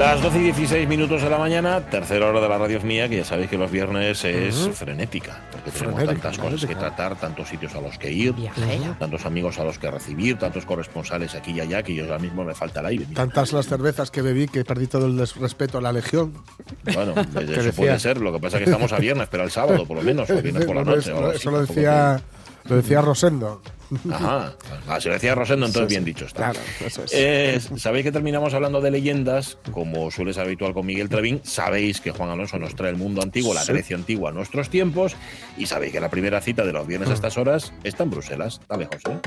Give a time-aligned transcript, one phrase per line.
[0.00, 3.06] Las 12 y 16 minutos de la mañana, tercera hora de la radio es mía,
[3.10, 7.16] que ya sabéis que los viernes es frenética, porque tenemos Frenética, tantas cosas que tratar,
[7.20, 8.34] tantos sitios a los que ir,
[8.98, 12.44] tantos amigos a los que recibir, tantos corresponsales aquí y allá, que yo ahora mismo
[12.44, 13.04] me falta el aire.
[13.10, 13.20] mira.
[13.26, 16.32] Tantas las cervezas que bebí que perdí todo el respeto a la legión.
[16.94, 19.50] Bueno, eso decía- puede ser, lo que pasa es que estamos a viernes, pero el
[19.50, 21.10] sábado por lo menos, o viernes por la No, noche.
[21.10, 22.22] eso, algo así, eso lo decía,
[22.64, 23.62] lo decía Rosendo.
[24.12, 24.54] Ajá,
[24.88, 26.50] ah, si lo decía Rosendo, entonces bien dicho está.
[26.50, 27.12] Claro, eso es.
[27.12, 31.40] Eh, Sabéis que terminamos hablando de leyendas, como suele ser habitual con Miguel Trevín.
[31.42, 33.72] Sabéis que Juan Alonso nos trae el mundo antiguo, la Sí.
[33.72, 35.16] Grecia antigua a nuestros tiempos.
[35.58, 38.60] Y sabéis que la primera cita de los viernes a estas horas está en Bruselas.
[38.68, 39.18] Dale, José.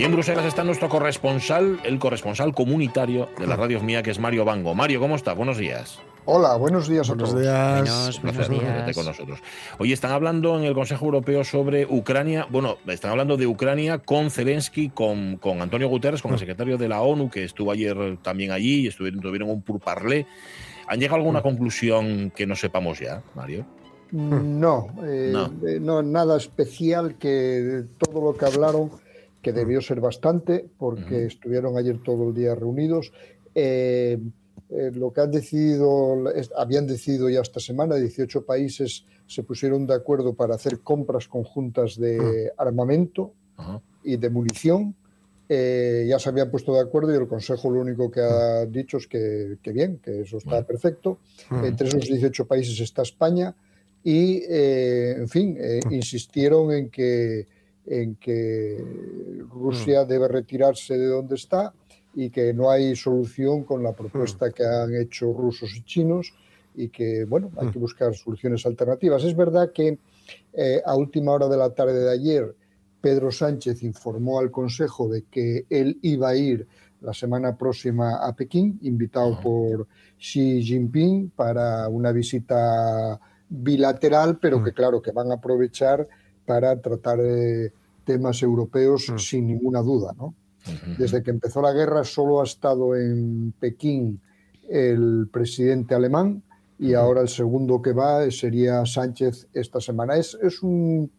[0.00, 4.18] Allí en Bruselas está nuestro corresponsal, el corresponsal comunitario de la radio mía, que es
[4.18, 4.74] Mario Bango.
[4.74, 5.36] Mario, ¿cómo estás?
[5.36, 5.98] Buenos días.
[6.24, 7.42] Hola, buenos días a Buenos todos.
[7.42, 7.80] días.
[7.80, 8.96] Buenos, Un buenos días.
[8.96, 9.40] con nosotros.
[9.78, 12.46] Hoy están hablando en el Consejo Europeo sobre Ucrania.
[12.50, 16.88] Bueno, están hablando de Ucrania con Zelensky, con, con Antonio Guterres, con el secretario de
[16.88, 20.26] la ONU, que estuvo ayer también allí y estuvieron, tuvieron un pourparlers.
[20.88, 23.66] ¿Han llegado a alguna conclusión que no sepamos ya, Mario?
[24.12, 25.46] No, eh, No.
[25.68, 28.90] eh, no, nada especial que todo lo que hablaron,
[29.42, 31.26] que debió ser bastante, porque Ujú.
[31.26, 33.12] estuvieron ayer todo el día reunidos.
[33.54, 34.18] Eh,
[34.70, 39.86] eh, lo que han decidido, es- habían decidido ya esta semana, 18 países se pusieron
[39.86, 43.80] de acuerdo para hacer compras conjuntas de armamento Ajá.
[44.04, 44.94] y de munición.
[45.48, 48.98] Eh, ya se habían puesto de acuerdo y el Consejo lo único que ha dicho
[48.98, 51.18] es que, que bien, que eso está perfecto.
[51.64, 53.52] Entre esos 18 países está España
[54.04, 57.48] y, eh, en fin, eh, insistieron en que,
[57.90, 58.78] en que
[59.52, 61.74] Rusia debe retirarse de donde está
[62.14, 66.32] y que no hay solución con la propuesta que han hecho rusos y chinos
[66.76, 69.24] y que, bueno, hay que buscar soluciones alternativas.
[69.24, 69.98] Es verdad que
[70.52, 72.54] eh, a última hora de la tarde de ayer,
[73.00, 76.68] Pedro Sánchez informó al Consejo de que él iba a ir
[77.00, 83.18] la semana próxima a Pekín, invitado por Xi Jinping para una visita
[83.48, 86.06] bilateral, pero que claro, que van a aprovechar
[86.46, 87.72] para tratar eh,
[88.10, 89.18] temas europeos Mm.
[89.18, 90.34] sin ninguna duda, ¿no?
[90.98, 94.20] Desde que empezó la guerra solo ha estado en Pekín
[94.68, 96.42] el presidente alemán
[96.78, 100.16] y ahora el segundo que va sería Sánchez esta semana.
[100.16, 101.10] Es, es, un,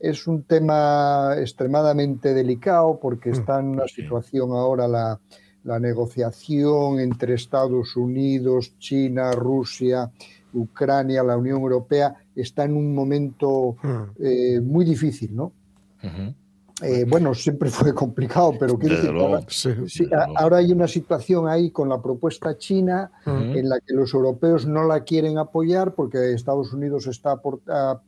[0.00, 4.02] es un tema extremadamente delicado porque está en una Sí.
[4.02, 5.20] situación ahora la,
[5.64, 10.10] la negociación entre Estados Unidos, China, Rusia,
[10.52, 14.02] Ucrania, la Unión Europea, está en un momento Mm.
[14.18, 15.52] eh, muy difícil, ¿no?
[16.80, 19.28] Eh, bueno, siempre fue complicado, pero quiero decir, luego.
[19.34, 19.70] ahora, Sí.
[19.88, 20.08] sí,
[20.52, 25.02] hay una situación ahí con la propuesta china en la que los europeos no la
[25.02, 27.40] quieren apoyar porque Estados Unidos está,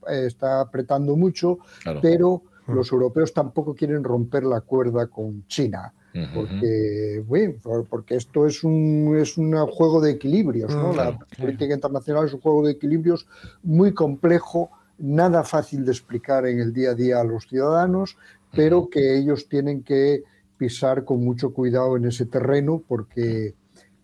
[0.09, 1.99] está apretando mucho, Claro.
[2.01, 5.93] pero los europeos tampoco quieren romper la cuerda con China.
[6.35, 10.89] Porque, bueno, por- porque esto es un, es un juego de equilibrios, ¿no?
[10.89, 13.27] La claro, política internacional es un juego de equilibrios
[13.65, 18.17] muy complejo, nada fácil de explicar en el día a día a los ciudadanos,
[18.53, 20.23] pero que ellos tienen que
[20.57, 23.55] pisar con mucho cuidado en ese terreno porque,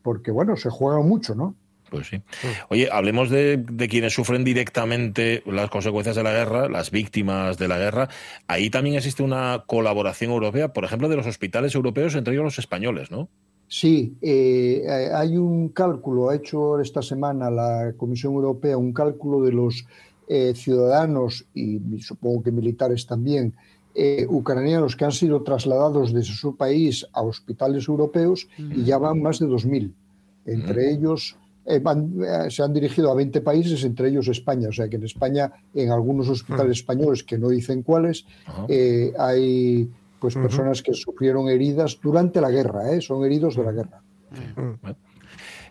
[0.02, 1.54] porque bueno, se juega mucho, ¿no?
[1.90, 2.20] Pues sí.
[2.68, 7.68] Oye, hablemos de, de quienes sufren directamente las consecuencias de la guerra, las víctimas de
[7.68, 8.08] la guerra.
[8.48, 12.58] Ahí también existe una colaboración europea, por ejemplo, de los hospitales europeos, entre ellos los
[12.58, 13.28] españoles, ¿no?
[13.68, 19.44] Sí, eh, eh, hay un cálculo, ha hecho esta semana la Comisión Europea un cálculo
[19.44, 19.86] de los
[20.28, 23.54] eh, ciudadanos y, supongo que militares también
[23.94, 29.22] eh, ucranianos que han sido trasladados desde su país a hospitales europeos y ya van
[29.22, 29.92] más de 2.000.
[30.44, 34.68] Entre ellos eh, van- eh, se han dirigido a 20 países, entre ellos España.
[34.68, 38.26] O sea que en España, en algunos hospitales españoles, que no dicen cuáles,
[39.18, 39.90] hay
[40.20, 44.02] pues personas que sufrieron heridas durante la guerra, son heridos de la guerra.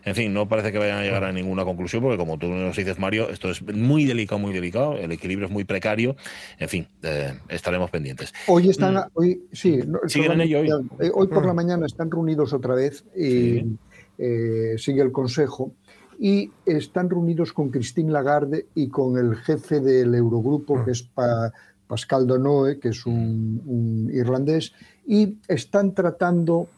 [0.06, 2.76] En fin, no parece que vayan a llegar a ninguna conclusión, porque como tú nos
[2.76, 6.14] dices, Mario, esto es muy delicado, muy delicado, el equilibrio es muy precario.
[6.60, 8.32] En fin, eh, estaremos pendientes.
[8.46, 9.00] Hoy están, Mm.
[9.14, 10.68] hoy sí, no, Siguen en ello hoy.
[11.00, 11.46] eh, hoy por Mm.
[11.48, 13.76] la mañana están reunidos otra vez y Sí.
[14.18, 15.72] eh, sigue el consejo
[16.20, 20.84] y están reunidos con Christine Lagarde y con el jefe del Eurogrupo, Mm.
[20.84, 21.52] que es Pa-
[21.88, 24.72] Pascal Donoe, que es un, un irlandés,
[25.06, 26.68] y están tratando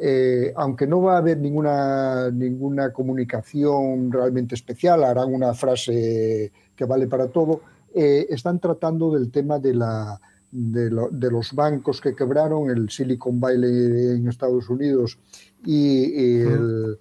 [0.00, 6.84] eh, aunque no va a haber ninguna, ninguna comunicación realmente especial, harán una frase que
[6.84, 7.62] vale para todo,
[7.94, 10.20] eh, están tratando del tema de, la,
[10.52, 15.18] de, los bancos que quebraron, el Silicon Valley en Estados Unidos
[15.64, 16.98] y el,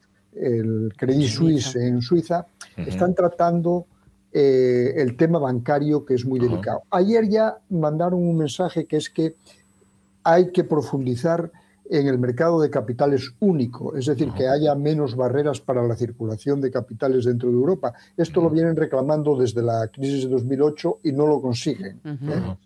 [0.95, 2.45] Credit Suisse en Suiza,
[2.75, 3.87] están tratando
[4.31, 6.83] eh, el tema bancario que es muy delicado.
[6.91, 9.35] Ayer ya mandaron un mensaje que es que
[10.23, 11.51] hay que profundizar
[11.89, 16.61] en el mercado de capitales único, es decir, que haya menos barreras para la circulación
[16.61, 17.93] de capitales dentro de Europa.
[18.15, 21.99] Esto lo vienen reclamando desde la crisis de 2008 y no lo consiguen.
[22.03, 22.57] ¿eh?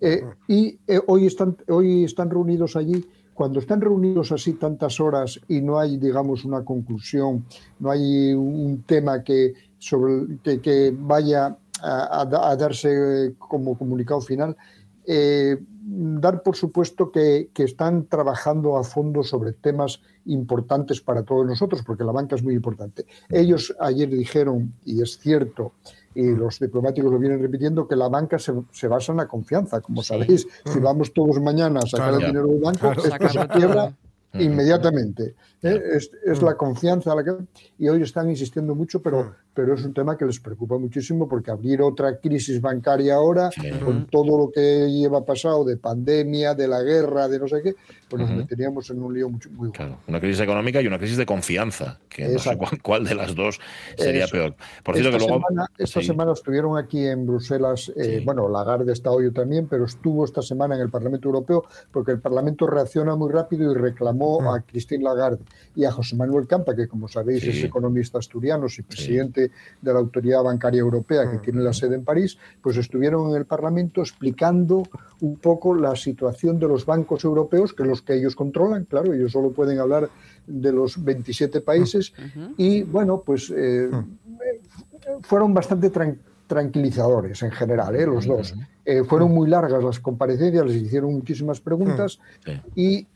[0.00, 3.04] Eh, y eh, hoy, están, hoy están reunidos allí.
[3.34, 7.46] Cuando están reunidos así tantas horas y no hay, digamos, una conclusión,
[7.78, 12.26] no hay un tema que, sobre, que, vaya a,
[12.58, 14.54] darse como comunicado final,
[15.82, 22.04] dar por supuesto que, están trabajando a fondo sobre temas importantes para todos nosotros, porque
[22.04, 23.06] la banca es muy importante.
[23.28, 25.72] Ellos ayer dijeron, y es cierto,
[26.14, 29.80] y los diplomáticos lo vienen repitiendo, que la banca se, basa en la confianza.
[29.80, 33.94] Como sabéis, si vamos todos mañana a sacar el dinero del banco, esto se quiebra
[34.34, 35.34] inmediatamente.
[35.62, 35.82] ¿eh?
[36.24, 37.32] Es, la confianza la que,
[37.78, 41.50] y hoy están insistiendo mucho, pero, pero es un tema que les preocupa muchísimo porque
[41.50, 43.50] abrir otra crisis bancaria ahora,
[43.84, 47.74] con todo lo que lleva pasado de pandemia, de la guerra, de no sé qué,
[48.08, 51.18] pues nos meteríamos en un lío muy, muy claro, Una crisis económica y una crisis
[51.18, 53.60] de confianza, que no sé cuál, de las dos
[53.98, 54.54] sería peor.
[54.82, 55.46] Por cierto, esta que luego.
[55.46, 60.24] Semana, esta semana estuvieron aquí en Bruselas, eh, bueno, Lagarde está hoy también, pero estuvo
[60.24, 64.60] esta semana en el Parlamento Europeo porque el Parlamento reacciona muy rápido y reclamó a
[64.62, 65.44] Christine Lagarde
[65.76, 69.49] y a José Manuel Campa, que como sabéis es economista asturiano y presidente
[69.80, 73.44] de la Autoridad Bancaria Europea, que tiene la sede en París, pues estuvieron en el
[73.44, 74.82] Parlamento explicando
[75.20, 79.32] un poco la situación de los bancos europeos, que los que ellos controlan, claro, ellos
[79.32, 80.08] solo pueden hablar
[80.46, 82.12] de los 27 países,
[82.56, 83.90] y bueno, pues eh,
[85.22, 85.90] fueron bastante
[86.46, 88.06] tranquilizadores en general, ¿eh?
[88.06, 88.54] los dos.
[88.84, 92.18] Eh, fueron muy largas las comparecencias, les hicieron muchísimas preguntas
[92.74, 93.06] y,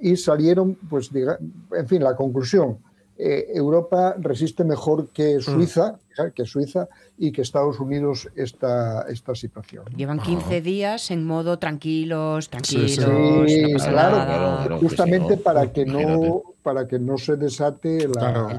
[0.00, 2.78] y, salieron, pues, en fin, la conclusión
[3.22, 5.40] eh, Europa resiste mejor que mm.
[5.42, 5.98] Suiza,
[6.34, 6.88] que Suiza
[7.18, 9.84] y que Estados Unidos esta, esta situación.
[9.94, 13.50] Llevan 15 días en modo tranquilos, tranquilos.
[13.50, 18.12] Sí, claro, justamente para que no para que no se desate el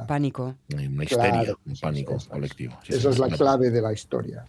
[0.07, 0.55] pánico.
[0.73, 2.77] Una histeria, un pánico colectivo.
[2.87, 4.45] esa es la clave de la historia.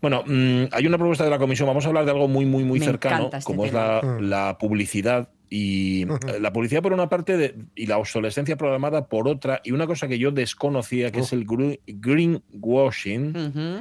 [0.00, 1.66] Bueno, mm, hay una propuesta de la Comisión.
[1.66, 4.20] Vamos a hablar de algo muy, muy, muy cercano, este como es la, mm.
[4.22, 9.60] la publicidad y eh, la publicidad por una parte y la obsolescencia programada por otra.
[9.64, 11.46] Y una cosa que yo desconocía, que es el
[11.86, 13.36] greenwashing,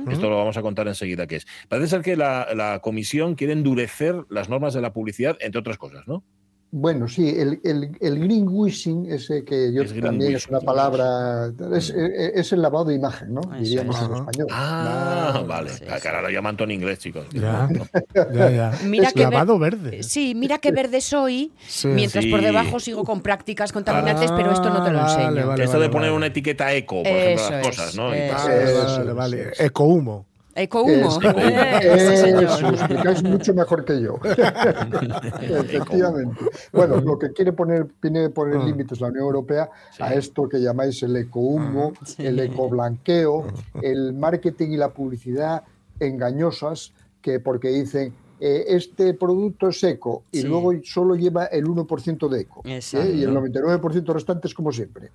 [0.09, 1.47] esto lo vamos a contar enseguida qué es.
[1.67, 5.77] Parece ser que la, la comisión quiere endurecer las normas de la publicidad, entre otras
[5.77, 6.23] cosas, ¿no?
[6.71, 12.51] Bueno, sí, el, el, el greenwashing, ese que yo también es una palabra, es, es,
[12.51, 13.41] el lavado de imagen, ¿no?
[13.57, 14.47] Diríamos en español.
[14.51, 15.69] Ah, vale.
[15.69, 17.27] Sí, Cara, lo llaman todo en inglés, chicos.
[17.31, 17.69] Ya,
[18.33, 18.79] ya, ya.
[18.83, 20.03] Mira que lavado verde.
[20.03, 21.53] Sí, mira qué verde soy,
[21.85, 25.25] mientras por debajo sigo con prácticas contaminantes, pero esto no te lo enseño.
[25.25, 28.09] Vale, vale, Esto de poner una etiqueta eco, por ejemplo, las cosas, ¿no?
[28.09, 29.51] vale, vale.
[29.59, 30.25] Ecohumo.
[30.55, 31.19] Ecohumo.
[31.21, 31.29] Lo
[32.69, 34.17] explicáis mucho mejor que yo.
[35.41, 36.45] Efectivamente.
[36.71, 38.65] Bueno, lo que quiere poner, tiene poner ah.
[38.65, 39.69] límites la Unión Europea
[39.99, 43.47] a esto que llamáis el ecohumo, ah, el ecoblanqueo,
[43.81, 45.63] el marketing y la publicidad
[45.99, 52.29] engañosas, que porque dicen eh, este producto es eco y luego solo lleva el 1%
[52.29, 52.81] de eco ¿eh?
[53.13, 55.09] y el 99% restante es como siempre.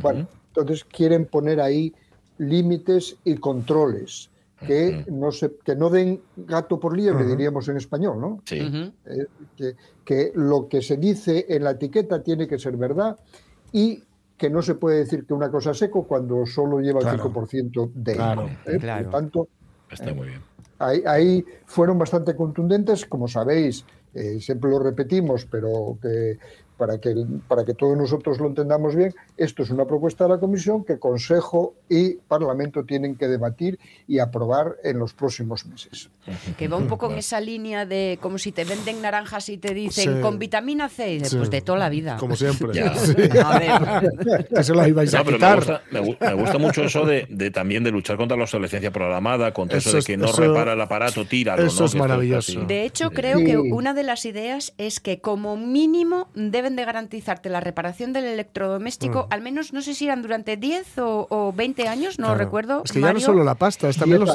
[0.00, 1.94] Bueno, entonces quieren poner ahí
[2.38, 4.30] límites y controles
[4.66, 8.42] que no, se, que no den gato por liebre, diríamos en español, ¿no?
[8.44, 8.58] Sí.
[9.06, 13.18] Eh, que, que, lo que se dice en la etiqueta tiene que ser verdad
[13.72, 14.02] y
[14.36, 17.92] que no se puede decir que una cosa es seco cuando solo lleva el 5%
[17.94, 18.78] de claro, ¿eh?
[18.78, 19.48] Por lo tanto,
[19.90, 20.40] Está muy bien.
[20.78, 26.38] Ahí, ahí, fueron bastante contundentes, como sabéis, eh, siempre lo repetimos, pero que
[26.76, 27.14] para que,
[27.48, 30.98] para que todos nosotros lo entendamos bien, esto es una propuesta de la Comisión que
[30.98, 36.10] Consejo y Parlamento tienen que debatir y aprobar en los próximos meses.
[36.58, 39.74] Que va un poco en esa línea de como si te venden naranjas y te
[39.74, 42.16] dicen con vitamina C, pues de toda la vida.
[42.18, 42.68] Como siempre.
[44.50, 48.90] eso lo ibais a Me, gusta, mucho eso de, también de luchar contra la obsolescencia
[48.90, 51.54] programada, contra eso, de que no repara el aparato, tira.
[51.56, 52.64] Eso es maravilloso.
[52.64, 57.48] de hecho, creo que una de las ideas es que como mínimo debe de garantizarte
[57.48, 59.32] la reparación del electrodoméstico, mm.
[59.32, 62.82] al menos no sé si eran durante 10 o, 20 años, no recuerdo.
[62.84, 64.30] Es que ya no solo la pasta, es también, los,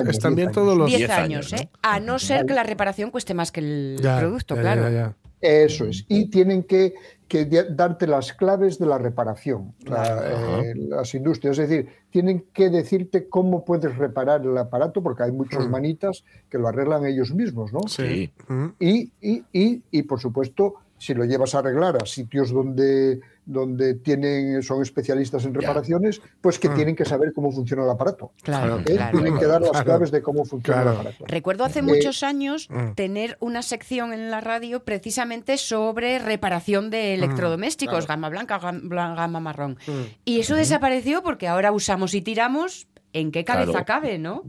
[0.54, 1.70] todos los 10 años, ¿eh?
[1.82, 5.16] a no ser que la reparación cueste más que el producto, claro.
[5.42, 6.06] Eso es.
[6.08, 6.94] Y tienen que,
[7.28, 11.58] que darte las claves de la reparación, eh, las industrias.
[11.58, 15.72] Es decir, tienen que decirte cómo puedes reparar el aparato, porque hay muchos mm.
[15.72, 17.82] manitas que lo arreglan ellos mismos, ¿no?
[17.88, 18.32] Sí.
[18.80, 23.96] Y, y, y, y, por supuesto, si lo llevas a arreglar a sitios donde donde
[23.96, 26.76] tienen, son especialistas en reparaciones, pues que mm.
[26.76, 28.34] tienen que saber cómo funciona el aparato.
[28.44, 29.00] Claro, ¿Eh?
[29.12, 31.26] Tienen que dar las claves de cómo funciona el aparato.
[31.28, 32.92] Recuerdo hace muchos años mm.
[32.92, 39.40] tener una sección en la radio precisamente sobre reparación de mm, electrodomésticos, gama blanca, gama,
[39.40, 39.80] marrón.
[40.24, 44.44] Y eso desapareció porque ahora usamos y tiramos ¿En qué cabeza cabe, no?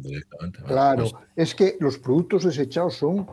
[0.69, 3.27] Claro, es que los productos desechados son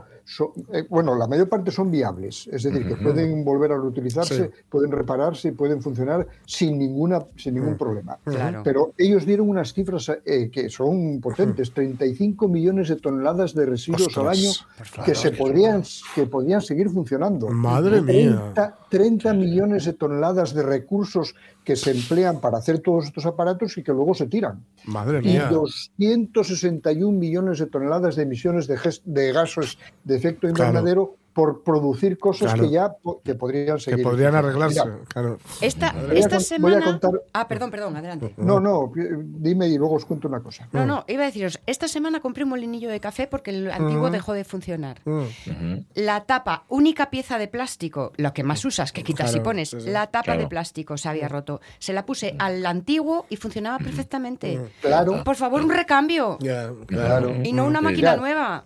[0.71, 4.91] eh, bueno, la mayor parte son viables, es decir, que pueden volver a reutilizarse, pueden
[4.91, 8.17] repararse y pueden funcionar sin, ninguna, sin ningún problema.
[8.63, 14.15] Pero ellos dieron unas cifras eh, que son potentes, 35 millones de toneladas de residuos
[14.17, 14.51] al año
[15.03, 15.83] que se podrían,
[16.13, 17.47] que podrían seguir funcionando.
[17.49, 18.75] Madre 30, mía.
[18.89, 21.33] 30 millones de toneladas de recursos
[21.69, 24.65] que se emplean para hacer todos estos aparatos y que luego se tiran.
[24.85, 25.49] Madre mía.
[25.51, 32.17] Y 261 millones de toneladas de emisiones de, de gases de efecto invernadero por producir
[32.17, 32.93] cosas que ya
[33.23, 33.99] que podrían seguir.
[33.99, 34.81] Que podrían arreglarse.
[35.61, 36.99] Esta, esta semana.
[37.31, 38.33] Ah, perdón, perdón, adelante.
[38.35, 40.67] No, no, dime y luego os cuento una cosa.
[40.73, 44.09] No, no, iba a deciros, esta semana compré un molinillo de café porque el antiguo
[44.09, 44.99] dejó de funcionar.
[45.93, 50.07] La tapa, única pieza de plástico, lo que más usas, que quitas y pones, la
[50.07, 51.61] tapa de plástico se había roto.
[51.77, 54.59] Se la puse al antiguo y funcionaba perfectamente.
[54.81, 55.23] Claro.
[55.23, 56.37] Por favor, un recambio.
[56.85, 57.33] claro.
[57.43, 58.63] Y no una máquina nueva.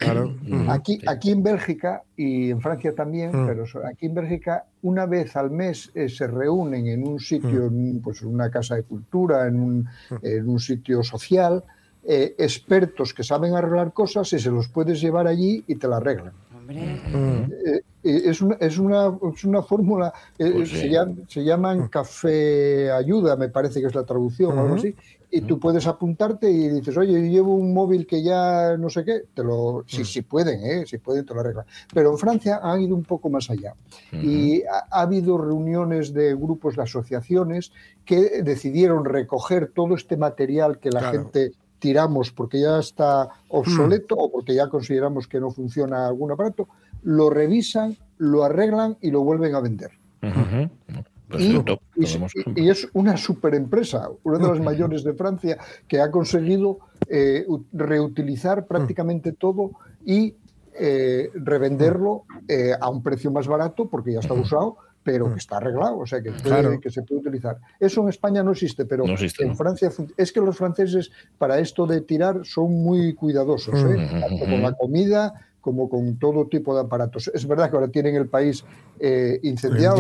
[0.70, 3.48] Aquí, aquí en Bélgica y en Francia también, mm.
[3.48, 7.90] pero aquí en Bélgica una vez al mes eh, se reúnen en un sitio, mm.
[7.90, 10.16] en, pues una casa de cultura, en un, mm.
[10.24, 11.64] en un sitio social,
[12.06, 15.98] eh, expertos que saben arreglar cosas y se los puedes llevar allí y te la
[15.98, 16.34] arreglan.
[16.70, 20.90] Eh, es, una, es, una, es una fórmula, pues se,
[21.28, 24.96] se, llaman café ayuda, me parece que es la traducción o algo así,
[25.36, 29.04] y tú puedes apuntarte y dices, oye, yo llevo un móvil que ya no sé
[29.04, 30.86] qué, te lo, si, si pueden, ¿eh?
[30.86, 31.66] si pueden, te lo arreglan.
[31.92, 33.74] Pero en Francia han ido un poco más allá.
[34.12, 37.72] Y ha, habido reuniones de grupos de asociaciones
[38.06, 44.32] que decidieron recoger todo este material que la gente tiramos porque ya está obsoleto o
[44.32, 46.68] porque ya consideramos que no funciona algún aparato,
[47.02, 49.92] lo revisan, lo arreglan y lo vuelven a vender.
[52.56, 58.66] Y, es una superempresa, una de las mayores de Francia, que ha conseguido eh, reutilizar
[58.66, 59.72] prácticamente todo
[60.06, 60.36] y
[60.76, 65.58] eh, revenderlo eh, a un precio más barato porque ya está usado, pero que está
[65.58, 66.32] arreglado, o sea que,
[66.82, 67.58] que se puede utilizar.
[67.80, 72.02] Eso en España no existe, pero en Francia es que los franceses para esto de
[72.02, 75.34] tirar son muy cuidadosos, tanto con la comida
[75.64, 77.32] como con todo tipo de aparatos.
[77.34, 78.66] Es verdad que ahora tienen el país
[79.00, 79.96] eh, incendiado.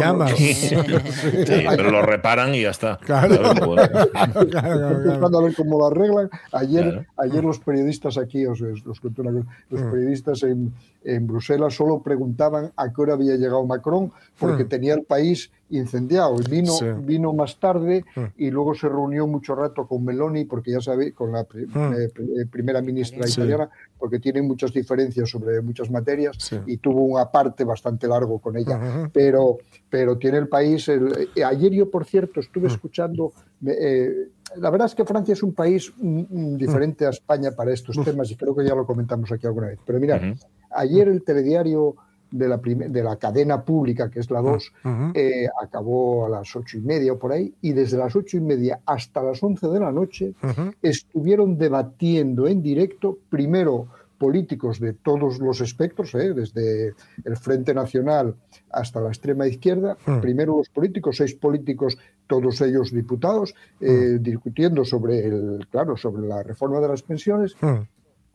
[1.77, 2.98] pero lo reparan y ya está.
[2.98, 3.36] Claro.
[3.53, 6.29] a ver cómo lo arreglan.
[6.51, 9.89] Ayer, ayer los periodistas aquí, os, los, los mm.
[9.89, 10.74] periodistas en,
[11.05, 14.69] en Bruselas solo preguntaban a qué hora había llegado Macron porque hmm.
[14.69, 16.36] tenía el país incendiado.
[16.50, 18.25] Vino, vino más tarde hmm.
[18.38, 21.93] y luego se reunió mucho rato con Meloni, porque ya sabe, con la hmm.
[21.93, 22.10] eh,
[22.41, 27.63] eh, primera ministra italiana, porque tiene muchas diferencias sobre muchas materias y tuvo un aparte
[27.63, 29.10] bastante largo con ella.
[29.12, 29.57] pero,
[29.89, 30.88] pero tiene el país.
[30.89, 33.33] Eh, ayer yo, por cierto, estuve escuchando.
[33.62, 37.95] la verdad es que Francia es un país mm, mm, diferente a España para estos
[38.03, 39.79] temas y creo que ya lo comentamos aquí alguna vez.
[39.86, 40.36] Pero mira,
[40.75, 41.95] Ayer el telediario
[42.31, 44.73] de la, de la cadena pública, que es la 2,
[45.13, 48.41] eh, acabó a las ocho y media o por ahí, y desde las ocho y
[48.41, 50.33] media hasta las once de la noche
[50.81, 53.87] estuvieron debatiendo en directo, primero
[54.17, 56.93] políticos de todos los espectros, eh, desde
[57.25, 58.35] el Frente Nacional
[58.71, 65.27] hasta la extrema izquierda, primero los políticos, seis políticos, todos ellos diputados, eh, discutiendo sobre
[65.27, 67.55] el, claro, sobre la reforma de las pensiones,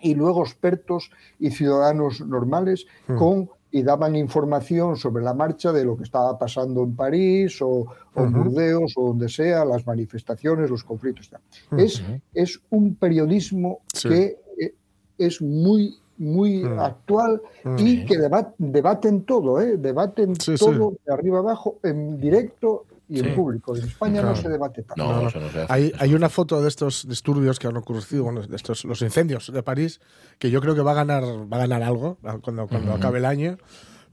[0.01, 3.17] y luego expertos y ciudadanos normales hmm.
[3.17, 7.87] con y daban información sobre la marcha de lo que estaba pasando en París o,
[8.17, 11.31] en Burdeos o donde sea, las manifestaciones, los conflictos.
[11.77, 12.03] es,
[12.33, 14.75] es un periodismo que eh,
[15.19, 16.79] es muy muy hmm.
[16.81, 17.41] actual
[17.77, 18.17] y que
[18.59, 19.77] debaten todo, ¿eh?
[19.77, 23.77] debaten todo de arriba abajo en directo y en público.
[23.77, 25.23] En España no se debate tanto.
[25.23, 25.31] No,
[25.69, 29.51] hay, hay, una foto de estos disturbios que han ocurrido, bueno, de estos, los incendios
[29.53, 30.01] de París,
[30.39, 33.25] que yo creo que va a ganar, va a ganar algo cuando, cuando acabe el
[33.25, 33.59] año,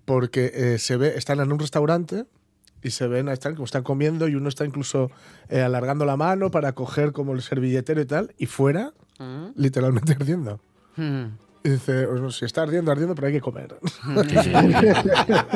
[0.05, 2.25] porque eh, se ve, están en un restaurante
[2.81, 5.11] y se ven, están, como están comiendo y uno está incluso
[5.49, 9.47] eh, alargando la mano para coger como el servilletero y tal, y fuera, mm.
[9.55, 10.61] literalmente ardiendo.
[10.95, 11.25] Mm.
[11.25, 13.75] Y dice, si está ardiendo, ardiendo, pero hay que comer.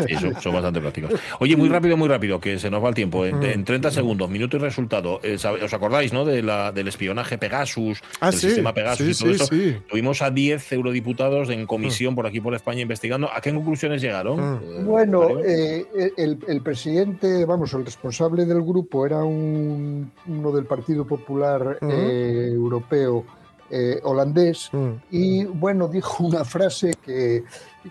[0.08, 1.20] Sí, son, bastante prácticos.
[1.40, 3.26] Oye, muy rápido, muy rápido, que se nos va el tiempo.
[3.26, 5.20] En, 30 segundos, minuto y resultado.
[5.24, 6.26] Eh, ¿Os acordáis, no?
[6.26, 9.48] De la, del espionaje Pegasus, ah, del sistema Pegasus y todo eso.
[9.88, 13.30] Tuvimos a 10 eurodiputados en comisión por aquí por España investigando.
[13.32, 14.62] ¿A qué conclusiones llegaron?
[14.64, 15.86] Eh, bueno, eh,
[16.18, 23.26] el, presidente, vamos, el responsable del grupo era un, uno del Partido Popular Europeo
[23.70, 24.90] eh, holandés, mm.
[25.12, 27.44] y bueno, dijo una frase que,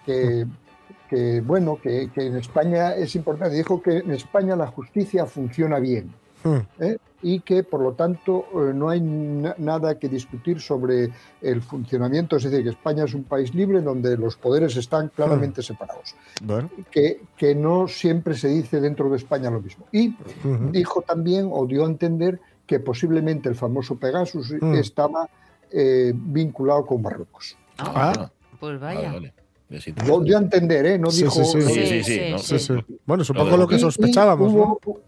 [0.04, 3.56] que, bueno, que, en España es importante.
[3.56, 6.12] Dijo que en España la justicia funciona bien.
[6.44, 6.56] Mm.
[6.78, 6.98] ¿eh?
[7.22, 11.10] y que por lo tanto eh, no hay nada que discutir sobre
[11.42, 15.60] el funcionamiento, es decir, que España es un país libre donde los poderes están claramente
[15.60, 15.64] mm.
[15.64, 16.14] separados,
[16.90, 19.86] que, que, no siempre se dice dentro de España lo mismo.
[19.90, 20.14] Y
[20.70, 25.28] dijo también o dio a entender que posiblemente el famoso Pegasus estaba
[25.72, 27.56] eh, vinculado con Marruecos.
[27.78, 28.30] Ah, ah.
[28.58, 29.12] pues vaya.
[29.12, 29.32] Vale,
[29.70, 30.98] a entender, ¿eh?
[30.98, 31.44] No dijo.
[31.44, 32.02] Sí,
[32.38, 32.72] sí, sí.
[33.04, 34.52] Bueno, supongo lo que sospechábamos.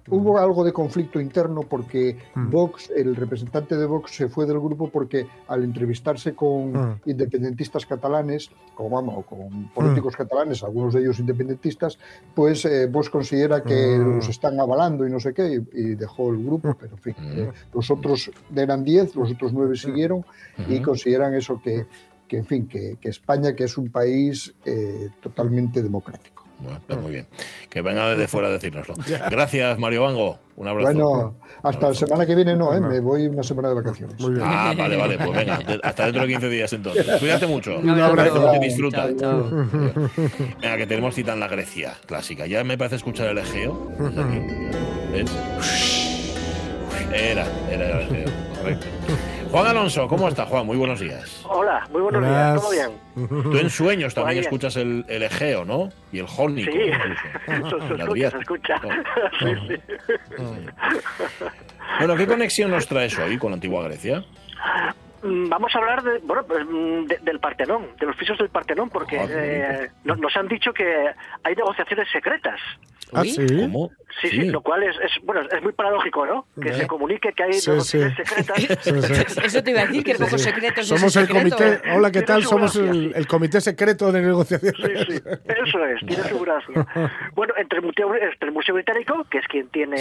[0.09, 2.50] hubo, algo de conflicto interno porque mm.
[2.50, 7.00] Vox, el representante de Vox, se fue del grupo porque al entrevistarse con mm.
[7.07, 10.17] independentistas catalanes, con, vamos, con políticos mm.
[10.17, 11.99] catalanes, algunos de ellos independentistas,
[12.35, 16.45] pues eh, Vox considera que los están avalando y no sé qué, y, dejó el
[16.45, 16.76] grupo.
[16.79, 20.25] Pero en fin, eh, los otros eran 10, los otros 9 siguieron
[20.69, 21.87] y consideran eso que
[22.30, 26.44] que, en fin, que, España, que es un país eh, totalmente democrático.
[26.60, 27.26] Bueno, muy bien.
[27.68, 28.94] Que venga desde fuera a decírnoslo.
[29.30, 30.38] Gracias, Mario Vango.
[30.54, 30.92] Un abrazo.
[30.92, 32.80] Bueno, hasta la semana que viene no, ¿eh?
[32.80, 34.14] me voy una semana de vacaciones.
[34.42, 35.16] Ah, vale, vale.
[35.16, 37.06] Pues venga, hasta dentro de 15 días entonces.
[37.18, 37.78] Cuídate mucho.
[37.78, 38.52] Un abrazo.
[38.60, 39.06] Disfruta.
[39.06, 42.46] Venga, que tenemos cita en la Grecia clásica.
[42.46, 43.90] Ya me parece escuchar el Egeo.
[45.12, 45.32] ¿Ves?
[47.12, 48.28] Era, era el Egeo.
[48.54, 48.87] Correcto.
[49.50, 50.64] Juan Alonso, ¿cómo está Juan?
[50.64, 51.45] Muy buenos días.
[51.49, 52.90] Hola, muy buenos días, ¿todo bien?
[53.42, 55.88] Tú en sueños también escuchas el, Egeo, ¿no?
[56.12, 56.71] Y el Jónico.
[56.71, 56.78] Sí,
[57.47, 58.80] eso se escucha, se escucha.
[59.40, 60.47] sí, sí.
[61.99, 64.25] Bueno, ¿qué conexión nos traes hoy con la antigua Grecia?
[65.23, 68.88] Mm, vamos a hablar de, bueno, pues, mm, del Partenón, de los pisos del Partenón,
[68.88, 71.11] porque eh, nos, han dicho que
[71.42, 72.61] hay negociaciones secretas.
[73.12, 73.46] ¿Ah, sí?
[74.20, 76.46] Sí, sí, lo cual es, bueno, es muy paradójico, ¿no?
[76.61, 79.38] Que se comunique que hay negociaciones secretas.
[79.44, 80.88] Eso te iba a decir, que poco secretos.
[80.88, 82.42] Somos el comité, hola, ¿qué tal?
[82.42, 84.75] Somos el, comité secreto de negociación.
[84.75, 86.87] Sí, sí, eso es, tiene su gracia.
[87.35, 89.96] Bueno, entre el, Museo, el Museo Británico, que es quien tiene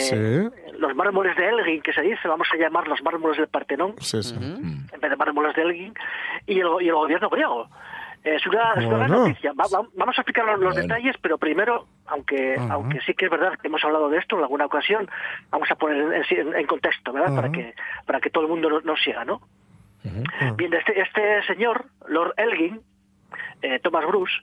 [0.77, 4.99] los mármoles de Elgin, que se dice, vamos a llamar los mármoles del Partenón, en
[4.99, 5.93] vez de mármoles de Elgin,
[6.47, 7.69] y el, y el gobierno griego.
[8.23, 9.53] Es una, gran noticia.
[9.55, 13.83] vamos a explicar los, detalles, pero primero, aunque aunque sí que es verdad que hemos
[13.83, 15.09] hablado de esto en alguna ocasión,
[15.49, 17.33] vamos a poner en, contexto, ¿verdad?
[17.33, 17.73] Para que
[18.05, 19.41] para que todo el mundo nos no siga, ¿no?
[20.55, 22.81] Bien, este, este señor, Lord Elgin,
[23.61, 24.33] eh, Thomas Bruce,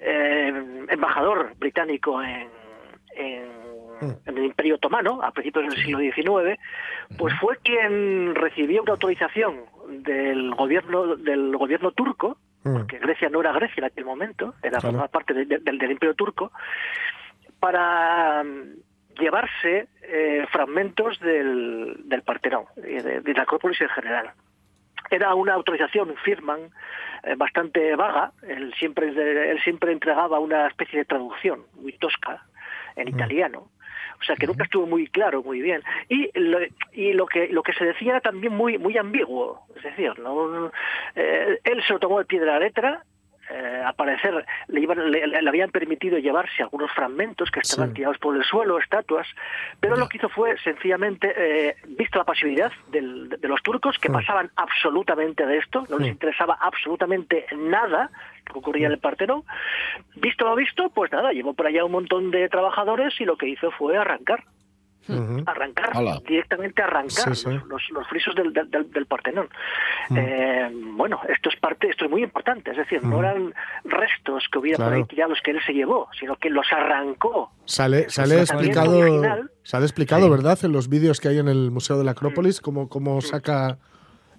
[0.00, 2.48] eh, embajador británico en,
[3.16, 3.64] en,
[4.26, 6.58] el Imperio Otomano, a principios del siglo XIX,
[7.16, 9.60] pues fue quien recibió una autorización
[10.02, 12.38] del gobierno del gobierno turco.
[12.64, 16.50] Porque Grecia no era Grecia en aquel momento, era parte del Imperio Turco,
[17.60, 24.32] para mm, llevarse eh, fragmentos del, del Partenón, de, de, la Acrópolis en general.
[25.10, 26.70] Era una autorización, firman,
[27.22, 28.32] eh, bastante vaga.
[28.42, 32.44] Él siempre, él siempre entregaba una especie de traducción muy tosca
[32.96, 33.14] en mm.
[33.14, 33.68] italiano
[34.24, 35.82] o sea que nunca estuvo muy claro, muy bien.
[36.08, 36.58] Y lo,
[36.92, 40.72] y lo que lo que se decía era también muy muy ambiguo, es decir, no
[41.14, 43.04] eh, él se lo tomó de pie de la letra
[43.50, 48.44] eh, al parecer le, le, habían permitido llevarse algunos fragmentos que estaban tirados por el
[48.44, 49.26] suelo, estatuas,
[49.80, 54.08] pero lo que hizo fue sencillamente, eh, visto la pasividad del, de, los turcos, que
[54.08, 58.10] pasaban absolutamente de esto, no les interesaba absolutamente nada
[58.46, 59.42] lo que ocurría en el Partenón,
[60.16, 63.48] visto lo visto, pues nada, llevó por allá un montón de trabajadores y lo que
[63.48, 64.44] hizo fue arrancar
[65.46, 65.92] arrancar,
[66.26, 67.44] directamente arrancar Los,
[67.90, 69.48] los, frisos del, del, Partenón.
[70.14, 74.58] Eh, bueno, esto es parte, esto es muy importante, es decir, no eran restos que
[74.58, 77.52] hubiera por ahí tirados que él se llevó, sino que los arrancó.
[77.64, 79.00] Sale, sale explicado,
[79.62, 80.58] sale explicado, ¿verdad?
[80.62, 83.78] En los vídeos que hay en el Museo de la Acrópolis, cómo, cómo saca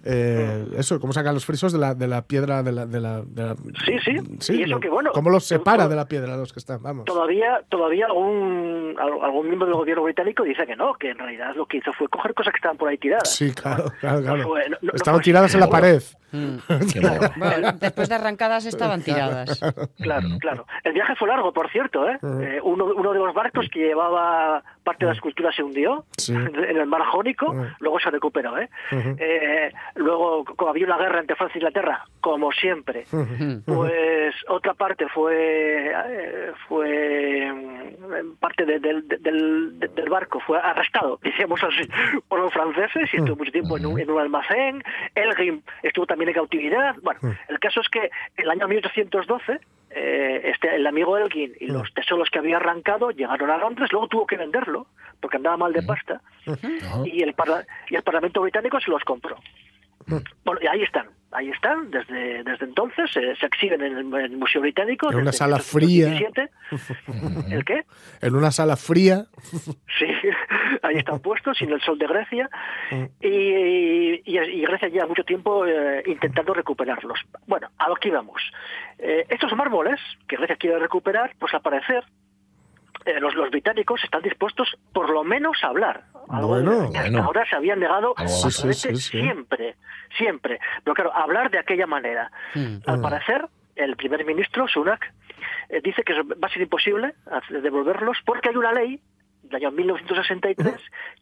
[0.08, 3.24] eh, eso, cómo sacan los frisos de la, de la piedra de la, de la,
[3.84, 3.98] sí,
[4.38, 5.10] sí, y eso que bueno.
[5.12, 6.80] ¿Cómo los separa de la piedra los que están?
[6.80, 7.06] Vamos.
[7.06, 11.66] Todavía, todavía algún, algún miembro del gobierno británico dice que no, que en realidad lo
[11.66, 13.34] que hizo fue coger cosas que estaban por ahí tiradas.
[13.34, 14.78] Sí, claro, claro, claro.
[14.94, 16.00] estaban tiradas en la pared.
[16.36, 16.58] Mm.
[17.80, 19.60] después de arrancadas estaban tiradas.
[20.00, 20.66] Claro, claro.
[20.84, 22.08] El viaje fue largo, por cierto.
[22.08, 22.18] ¿eh?
[22.22, 26.76] eh uno, uno, de los barcos que llevaba parte de la escultura se hundió en
[26.76, 28.56] el mar Jónico, luego se recuperó.
[28.56, 28.68] ¿eh?
[28.92, 33.04] eh luego, como había una guerra entre Francia e Inglaterra, como siempre,
[33.66, 41.88] pues otra parte fue, eh, fue mm, parte del, del, barco, fue arrestado, decíamos así,
[42.28, 44.82] por los franceses y estuvo mucho tiempo en un, en un almacén.
[45.14, 46.96] Elgin estuvo también en cautividad.
[47.02, 49.60] Bueno, el caso es que en el año 1812
[49.90, 54.08] eh, este, el amigo Elgin y los tesoros que había arrancado llegaron a Londres, luego
[54.08, 54.88] tuvo que venderlo
[55.20, 56.20] porque andaba mal de pasta
[57.04, 57.34] y el,
[57.88, 59.36] y el Parlamento británico se los compró.
[60.44, 65.10] Bueno, y ahí están, ahí están, desde, desde entonces se, exhiben en el, Museo Británico.
[65.10, 66.16] En una sala fría.
[67.50, 67.84] ¿El qué?
[68.20, 69.26] En una sala fría.
[69.98, 70.06] Sí,
[70.82, 72.50] ahí están puestos, sin el sol de Grecia.
[73.20, 77.20] Y, y, Grecia lleva mucho tiempo eh, intentando recuperarlos.
[77.46, 78.42] Bueno, a lo que íbamos.
[78.98, 82.04] Eh, estos mármoles que Grecia quiere recuperar, pues al parecer
[83.04, 86.04] eh, los, los, británicos están dispuestos por lo menos a hablar.
[86.28, 86.90] bueno,
[87.22, 89.76] ahora se habían negado siempre,
[90.16, 90.58] siempre.
[90.82, 92.30] Pero claro, hablar de aquella manera.
[92.54, 92.78] Hmm.
[92.86, 95.12] Al parecer, el primer ministro, Sunak,
[95.68, 97.14] eh, dice que va a ser imposible
[97.50, 99.00] devolverlos porque hay una ley
[99.48, 100.74] del año 1963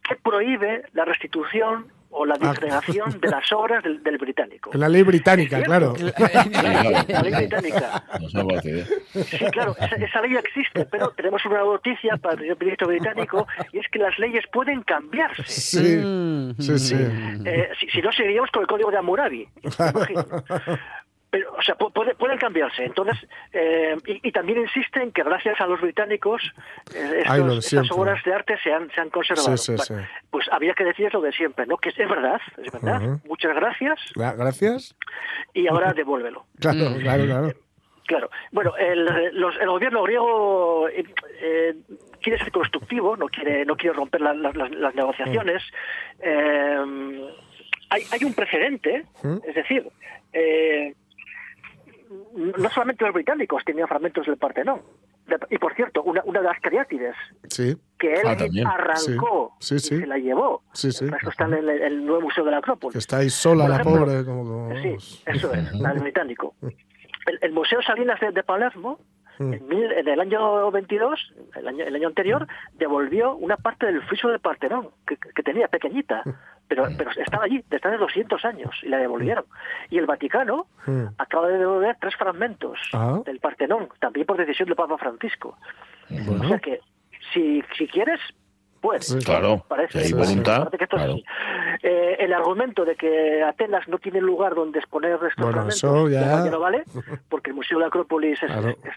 [0.07, 2.49] que prohíbe la restitución o la ah.
[2.49, 4.71] disgregación de las obras del, británico.
[4.73, 5.93] La ley británica, claro.
[6.17, 8.03] La ley británica.
[9.13, 13.87] Sí, claro, esa, ley existe, pero tenemos una noticia para el ministro británico y es
[13.91, 15.43] que las leyes pueden cambiarse.
[15.45, 16.95] Sí, sí, sí.
[17.45, 19.47] Eh, si, no, seguiríamos con el código de Hammurabi.
[21.57, 22.83] o sea, pueden cambiarse.
[22.83, 23.17] Entonces,
[23.53, 26.41] eh, y, también insisten que gracias a los británicos
[26.93, 27.23] eh,
[27.57, 29.55] estas obras de arte se han, se han conservado.
[30.29, 31.77] pues había que decir lo de siempre, ¿no?
[31.77, 33.19] Que es, verdad, es verdad.
[33.25, 33.99] Muchas gracias.
[34.15, 34.95] Gracias.
[35.53, 36.45] Y ahora devuélvelo.
[36.59, 37.53] claro, claro, claro.
[38.07, 38.29] Claro.
[38.51, 41.75] Bueno, el, el gobierno griego eh,
[42.21, 45.63] quiere ser constructivo, no quiere, no quiere romper las, negociaciones.
[47.89, 49.05] hay, hay un precedente,
[49.47, 49.89] es decir,
[50.35, 50.93] eh,
[52.09, 54.81] no solamente los británicos tenían fragmentos del Partenón.
[55.49, 57.15] Y por cierto, una, una de las cariátides
[57.97, 60.63] que él ah, arrancó y se la llevó.
[60.73, 62.95] Eso está en el, nuevo museo de la Acrópolis.
[62.95, 64.23] está ahí sola la pobre.
[64.81, 66.55] Sí, eso es, la del británico.
[67.41, 68.99] El, Museo Salinas de Palermo
[69.39, 69.53] Mm.
[69.53, 74.39] En, el año 22, el año, el año anterior, devolvió una parte del friso de
[74.39, 76.29] Partenón, que, tenía pequeñita, mm.
[76.67, 79.45] Pero, pero estaba allí desde hace 200 años y la devolvieron.
[79.89, 81.05] Y el Vaticano mm.
[81.17, 83.21] acaba de devolver tres fragmentos ah.
[83.25, 85.57] del Partenón, también por decisión del Papa Francisco.
[86.09, 86.79] O sea que,
[87.33, 88.19] si, si quieres,
[88.85, 90.69] pues, claro, parece, hay voluntad.
[91.81, 96.45] Eh, el argumento de que Atenas no tiene lugar donde exponer estos bueno, eso ya...
[96.45, 96.83] no vale,
[97.27, 98.51] porque el Museo de la Acrópolis es,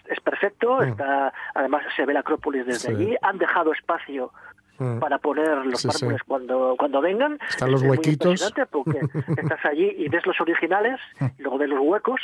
[0.07, 0.83] es, perfecto, mm.
[0.83, 4.31] está, además se ve la Acrópolis desde allí, han dejado espacio
[4.79, 4.99] mm.
[4.99, 7.39] para poner los mármoles cuando, cuando vengan.
[7.49, 8.53] Están los huequitos.
[8.71, 8.99] Porque
[9.37, 10.99] estás allí y ves los originales,
[11.37, 12.21] y luego ves los huecos,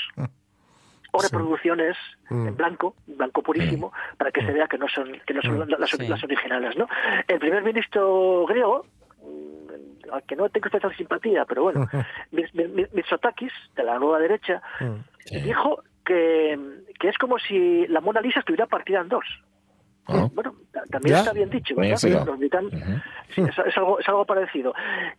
[1.16, 1.96] o reproducciones
[2.30, 2.56] en mm.
[2.56, 4.18] blanco, blanco purísimo, mm.
[4.18, 4.54] para que se mm.
[4.54, 6.78] vea que no son, que no son las, originales.
[6.78, 6.88] ¿no?
[7.28, 8.86] El primer ministro griego,
[10.12, 11.88] al que no tengo especial simpatía, pero bueno,
[12.94, 14.62] Mitsotakis, de la nueva derecha,
[15.44, 16.60] dijo que,
[17.00, 19.26] que es como si la Mona Lisa estuviera partida en dos.
[20.08, 20.28] Ah.
[20.34, 20.56] Bueno,
[20.92, 21.94] también está bien dicho, ¿verdad?
[21.94, 24.74] es, algo, es algo parecido.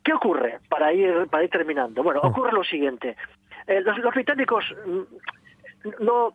[0.05, 2.03] ¿Qué ocurre para ir, para ir terminando?
[2.03, 3.17] Bueno, ocurre lo siguiente.
[3.67, 4.65] Eh, los, los, británicos
[6.01, 6.33] no,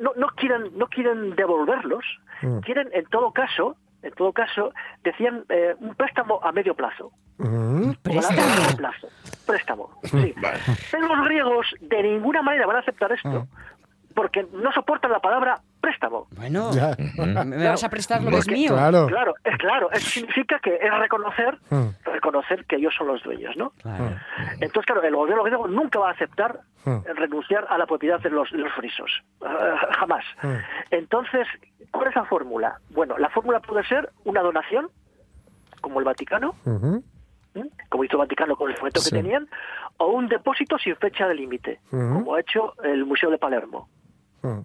[0.00, 2.04] no, no quieren no quieren devolverlos,
[2.40, 2.60] mm.
[2.60, 7.10] quieren en todo caso en todo caso, decían eh, un préstamo a medio plazo.
[7.38, 7.92] Mm.
[8.02, 8.76] ¿Préstamo?
[8.76, 9.08] plazo.
[9.46, 10.34] Préstamo, sí.
[10.90, 13.48] Pero los griegos de ninguna manera van a aceptar esto, mm
[14.18, 16.26] porque no soportan la palabra préstamo.
[16.32, 16.72] Bueno,
[17.44, 18.72] me vas a prestar lo que es mío.
[18.72, 19.06] Claro.
[19.06, 19.92] claro, es claro.
[19.92, 21.90] Eso significa que es reconocer, hmm.
[22.02, 23.72] reconocer que ellos son los dueños, ¿no?
[24.54, 27.02] Entonces, claro, el gobierno griego nunca va a aceptar hmm.
[27.14, 29.22] renunciar a la propiedad de los, los frisos.
[29.40, 30.24] Ah, jamás.
[30.42, 30.56] Hmm.
[30.90, 31.46] Entonces,
[31.92, 32.80] ¿cuál es la fórmula?
[32.90, 34.88] Bueno, la fórmula puede ser una donación,
[35.80, 36.56] como el Vaticano,
[37.88, 39.48] como hizo el Vaticano con el fomento que tenían,
[39.98, 43.88] o un depósito sin fecha de límite, como ha hecho el Museo de Palermo.
[44.48, 44.64] Mm.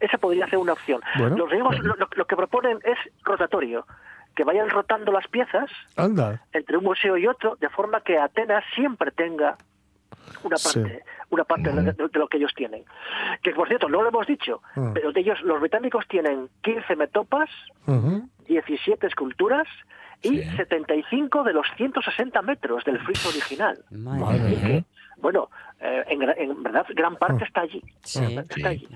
[0.00, 1.00] Esa, podría ser una opción.
[1.18, 3.86] Los griegos lo, que proponen es rotatorio,
[4.34, 5.70] que vayan rotando las piezas
[6.52, 9.56] entre un museo y otro, de forma que Atenas siempre tenga
[10.42, 12.84] una parte, una parte de, lo que ellos tienen.
[13.42, 14.92] Que por cierto, no lo hemos dicho, mm.
[14.94, 17.48] pero de ellos, los británicos tienen 15 metopas,
[18.46, 19.68] 17 esculturas
[20.22, 23.78] y 75 de los 160 metros del friso original.
[25.20, 25.50] Bueno,
[25.80, 27.82] eh, en, verdad, gran parte está allí.
[28.04, 28.88] está allí.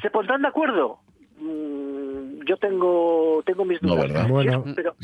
[0.00, 0.98] ¿Se pondrán de acuerdo?
[1.38, 4.06] Mm, yo tengo tengo mis dudas.
[4.74, 4.96] pero,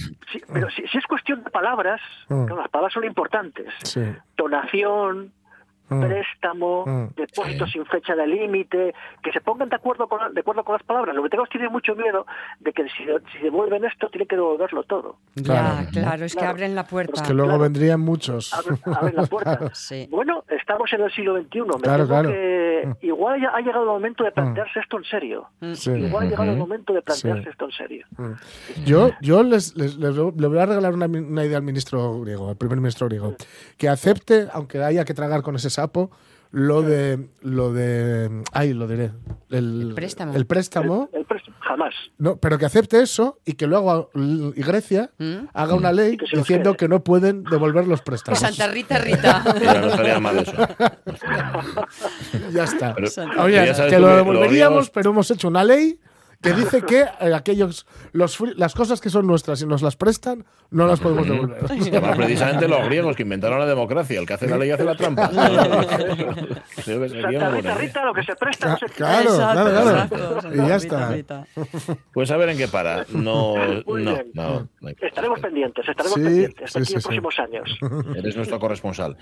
[0.53, 3.67] pero si, es cuestión de palabras, las palabras son importantes.
[4.37, 5.33] Tonación.
[6.01, 7.15] Préstamo, mm.
[7.17, 10.83] depósito sin fecha de límite, que se pongan de acuerdo con de acuerdo con las
[10.83, 11.15] palabras.
[11.15, 12.27] Lo que tengo es que tiene mucho miedo
[12.61, 15.17] de que si, si devuelven esto, tienen que devolverlo todo.
[15.35, 17.13] Ya, claro, es que abren la puerta.
[17.15, 18.53] Es que luego vendrían muchos.
[18.53, 18.81] Abren,
[19.17, 19.71] la puerta.
[20.11, 21.61] Bueno, estamos en el siglo XXI.
[21.61, 23.07] Me claro, que mm.
[23.07, 25.49] igual ha llegado el momento de plantearse esto en serio.
[25.61, 28.07] Igual ha llegado el momento de plantearse esto en serio.
[28.85, 32.79] Yo, yo les, les, voy a regalar una, una idea al ministro griego, al primer
[32.79, 33.35] ministro griego,
[33.77, 36.11] que acepte, aunque haya que tragar con ese sapo
[36.53, 39.11] lo de lo de ay lo diré
[39.51, 40.35] el, préstamo.
[40.35, 41.11] el préstamo,
[41.61, 41.95] jamás.
[42.19, 45.47] No pero que acepte eso y que luego y Grecia ¿Mm?
[45.53, 48.39] haga una ley diciendo que no pueden devolver los préstamos.
[48.39, 49.43] Santa Rita Rita.
[52.53, 52.95] Ya está.
[53.39, 55.99] Oye que lo devolveríamos pero hemos hecho una ley
[56.43, 60.45] que dice que eh, aquellos los, las cosas que son nuestras y nos las prestan
[60.71, 61.65] no las podemos devolver.
[61.71, 64.97] Además, precisamente los griegos que inventaron la democracia, el que hace la ley hace la
[64.97, 65.29] trampa.
[67.79, 70.55] Rita, lo que se presta no se Claro, claro, claro.
[70.55, 71.47] Y ya está.
[72.13, 73.05] Pues a ver en qué para.
[73.11, 74.69] No, no, no,
[75.01, 77.79] Estaremos pendientes, estaremos pendientes aquí en los próximos años.
[78.17, 79.17] Eres nuestro corresponsal.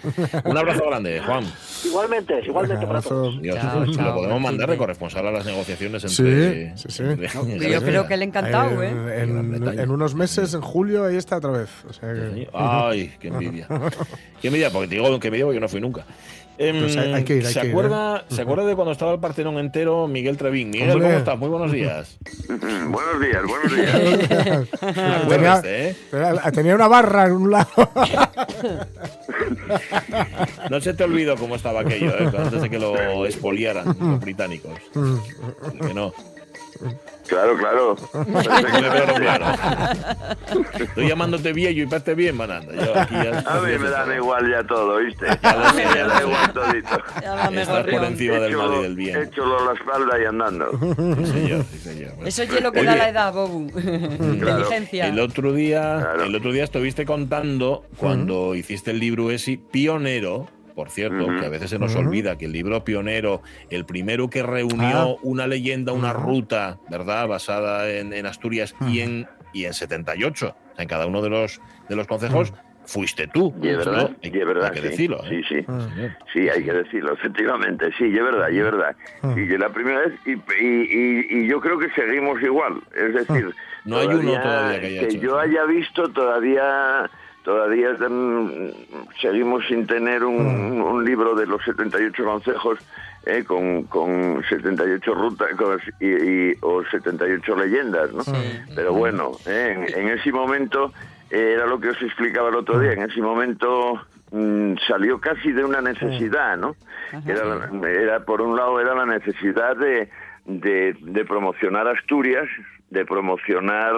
[0.44, 1.44] Un abrazo grande, Juan.
[1.84, 3.36] Igualmente, igualmente para todos.
[3.36, 6.76] Lo podemos mandar de corresponsal a las negociaciones entre.
[6.76, 7.09] Sí, sí, sí.
[7.70, 9.22] Yo creo que le ha encantado, ¿eh?
[9.22, 11.68] En, unos meses, en julio, ahí está otra vez.
[12.52, 13.66] Ay, qué envidia.
[14.40, 16.04] qué envidia, porque te digo que envidia porque yo no fui nunca.
[16.62, 20.68] Em, pues ¿Se, acuerda, ¿Se acuerda de cuando estaba el Partenón entero Miguel Trevín?
[20.68, 21.38] Miguel, ¿cómo estás?
[21.38, 22.18] Muy buenos días.
[22.46, 24.68] buenos días, buenos días.
[25.26, 25.96] tenía, ¿eh?
[26.52, 27.70] tenía una barra en un lado.
[30.70, 32.30] no se te olvidó cómo estaba aquello, ¿eh?
[32.36, 34.78] antes de que lo expoliaran los británicos.
[34.92, 36.12] Que no.
[37.30, 37.96] Claro, claro.
[40.80, 42.72] Estoy llamándote viejo y parte bien, mananda.
[43.46, 45.26] a mí me dan igual ya todo, ¿viste?
[45.28, 47.02] A mí me da igual todito.
[47.16, 49.22] Estás por encima del mal y del bien.
[49.22, 50.70] Hecho la espalda y andando.
[51.20, 52.12] Sí, señor, sí, señor.
[52.24, 53.70] Eso es lo que da la edad, Bobu.
[53.78, 55.06] Inteligencia.
[55.06, 60.90] El otro día, el otro día estuviste contando cuando hiciste el libro ese pionero por
[60.90, 64.86] cierto, que a veces se nos olvida que el libro pionero, el primero que reunió
[64.86, 65.16] ah.
[65.22, 71.06] una leyenda, una ruta, ¿verdad?, basada en, Asturias y, en, y en 78, en cada
[71.06, 72.52] uno de los, de los consejos,
[72.90, 73.54] fuiste tú.
[73.62, 74.70] Y es verdad, y es verdad.
[74.74, 75.22] Hay que decirlo.
[75.28, 75.64] Sí, sí.
[76.32, 77.90] Sí, hay que decirlo, efectivamente.
[77.96, 78.96] Sí, es verdad, y es verdad.
[79.36, 82.80] Y que la primera vez, y, y, y, yo creo que seguimos igual.
[82.94, 83.54] Es decir,
[83.84, 87.10] no hay uno todavía que, que yo haya visto todavía
[87.42, 87.96] todavía
[89.20, 92.78] seguimos sin tener un, un, libro de los 78 consejos
[93.26, 95.48] eh, con, con 78 rutas
[96.00, 98.22] y, o 78 leyendas, ¿no?
[98.74, 100.92] Pero bueno, eh, en, ese momento
[101.30, 104.00] eh, era lo que os explicaba el otro día, en ese momento
[104.32, 106.76] mm, salió casi de una necesidad, ¿no?
[107.26, 110.08] Era, era, por un lado era la necesidad de,
[110.44, 112.48] de, de promocionar Asturias
[112.90, 113.94] de promocionar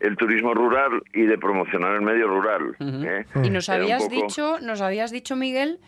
[0.00, 2.76] el turismo rural y de promocionar el medio rural.
[2.80, 3.24] ¿eh?
[3.42, 5.78] Y nos habías dicho, nos habías dicho Miguel,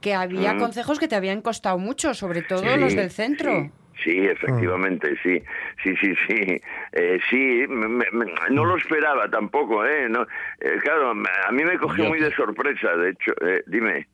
[0.00, 3.70] que había consejos que te habían costado mucho, sobre todo los del centro.
[4.04, 4.26] Sí.
[4.26, 5.42] efectivamente, sí,
[5.82, 6.60] sí, sí, sí,
[6.92, 10.08] eh, sí, no lo esperaba tampoco, ¿eh?
[10.08, 10.22] No,
[10.60, 14.06] eh, claro, a mí me cogió muy de sorpresa, de hecho, eh, dime.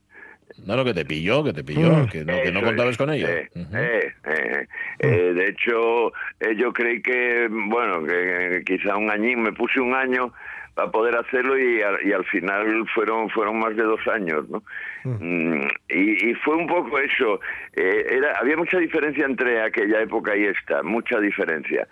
[0.66, 2.08] No, lo que te pilló, que te pilló, mm.
[2.08, 3.28] que no, que no contabas con ello.
[3.28, 4.66] Eh, eh, eh,
[4.98, 6.12] eh, de hecho,
[6.56, 10.32] yo creí que, bueno, que, quizá un añín, me puse un año
[10.74, 14.62] para poder hacerlo y, y, al final fueron fueron más de dos años, ¿no?
[15.04, 15.58] Mm.
[15.58, 17.40] Mm, y, y, fue un poco eso.
[17.74, 21.86] era había mucha diferencia entre aquella época y esta, mucha diferencia.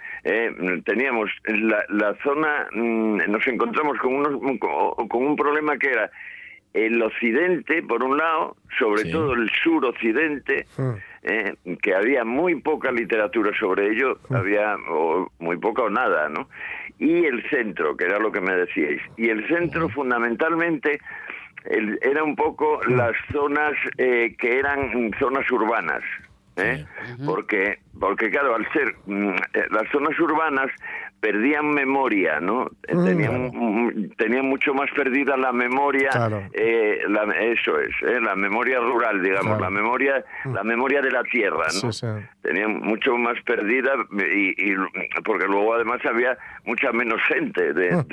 [0.85, 4.59] teníamos la, la zona, nos encontramos con, unos,
[5.09, 6.11] con un problema que era
[6.73, 10.91] el occidente, por un lado, sobre todo el sur-occidente, hmm.
[11.25, 14.35] eh, que había muy poca literatura sobre ello, hmm.
[14.35, 14.77] había
[15.39, 16.49] muy poca o nada, ¿no?
[16.99, 19.01] Y el centro, que era lo que me decíais.
[19.17, 21.01] Y el centro, fundamentalmente,
[21.65, 26.03] era un poco las zonas eh, que eran zonas urbanas.
[26.57, 26.87] ¿Eh?
[27.25, 29.35] porque porque claro al ser mm,
[29.71, 30.71] las zonas urbanas
[31.21, 32.71] perdían memoria, ¿no?
[32.89, 33.05] Mm.
[33.05, 36.11] tenían, tenían, mucho más perdida la memoria,
[36.53, 37.03] eh,
[37.53, 40.55] eso es, eh, la memoria rural, digamos, la memoria, mm.
[40.55, 41.91] la memoria de la tierra, ¿no?
[42.43, 43.93] Tenían mucho más perdida
[44.33, 44.75] y,
[45.25, 47.73] porque luego además había mucha menos gente.
[47.75, 48.07] De, mm.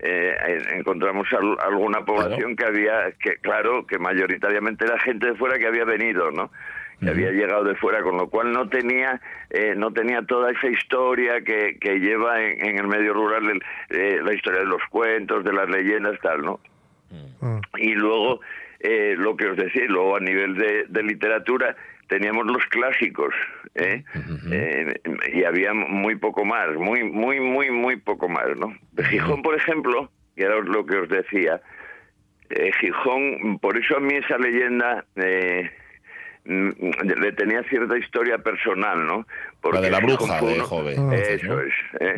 [0.00, 1.28] eh, encontramos
[1.62, 6.30] alguna población que había, que claro, que mayoritariamente era gente de fuera que había venido,
[6.30, 6.50] ¿no?
[7.00, 10.68] Que había llegado de fuera, con lo cual no tenía eh, no tenía toda esa
[10.68, 15.52] historia que, que lleva en, el medio rural eh, la historia de los cuentos, de
[15.52, 16.60] las leyendas, tal, ¿no?
[17.10, 17.60] Mm.
[17.78, 18.40] Y luego,
[18.80, 21.76] eh, lo que os decía, luego a nivel de, literatura,
[22.08, 23.34] teníamos los clásicos,
[23.74, 24.02] ¿eh?
[25.32, 28.74] y había muy poco más, muy, muy, muy, muy poco más, ¿no?
[28.92, 31.60] De Gijón, por ejemplo, que era lo que os decía,
[32.80, 35.04] Gijón, por eso a mí esa leyenda...
[36.46, 36.70] Mm,
[37.20, 39.26] le tenía cierta historia personal, ¿no?
[39.60, 41.12] Porque la de la bruja de joven.
[41.12, 41.74] Eso es.
[41.98, 42.16] ¿eh?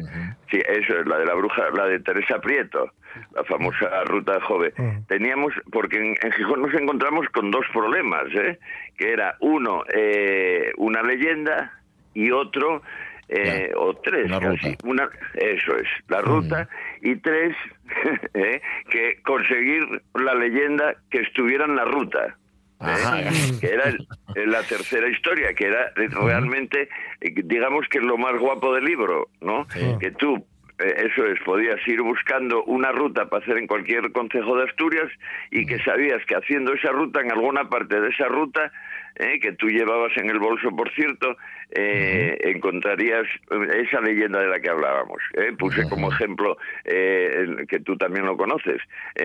[0.51, 2.93] Sí, eso es, la de la bruja, la de Teresa Prieto,
[3.35, 4.73] la famosa ruta de joven.
[5.09, 8.59] Teníamos, porque en, Gijón nos encontramos con dos problemas, ¿eh?
[8.99, 11.81] Que era uno, eh, una leyenda
[12.13, 12.83] y otro,
[13.29, 14.77] eh, o tres, casi.
[14.85, 16.69] Una, eso es, la ruta,
[17.01, 17.57] y tres,
[18.35, 18.61] eh,
[18.91, 22.37] que conseguir la leyenda que estuviera en la ruta.
[22.81, 23.31] ¿Eh?
[23.61, 23.93] que era
[24.47, 26.89] la tercera historia, que era realmente,
[27.21, 29.67] digamos que es lo más guapo del libro, ¿no?
[30.01, 30.45] Que tú
[30.79, 35.11] eh, eso es, podías ir buscando una ruta para hacer en cualquier concejo de Asturias
[35.51, 38.71] y que sabías que haciendo esa ruta, en alguna parte de esa ruta,
[39.17, 41.37] eh, que tú llevabas en el bolso, por cierto,
[41.71, 43.27] eh, encontrarías
[43.75, 45.19] esa leyenda de la que hablábamos.
[45.59, 48.81] Puse como ejemplo, que tú también lo conoces,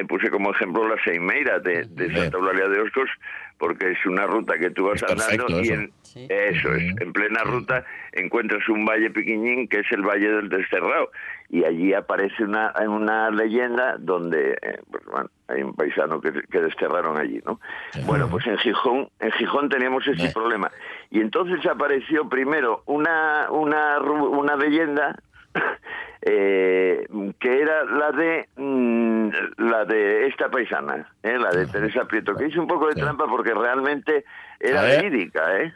[0.07, 3.09] puse como ejemplo la Seimeira de, de Santa Eulalia de Oscos,
[3.57, 7.85] porque es una ruta que tú vas andando y en, eso es, en plena ruta
[8.11, 11.09] encuentras un valle pequeñín que es el Valle del Desterrado
[11.49, 16.59] y allí aparece una, una leyenda donde eh, pues, bueno, hay un paisano que, que
[16.59, 17.59] desterraron allí, ¿no?
[18.05, 20.71] Bueno, pues en Gijón, en Gijón teníamos ese problema
[21.13, 25.15] y entonces apareció primero una una una leyenda
[26.23, 27.05] eh,
[27.39, 31.37] que era la de mm, la de esta paisana, ¿eh?
[31.37, 34.25] la de Teresa Prieto, que hizo un poco de trampa porque realmente
[34.59, 35.71] era verídica, ¿eh?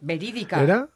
[0.00, 0.62] Verídica.
[0.62, 0.86] ¿Era?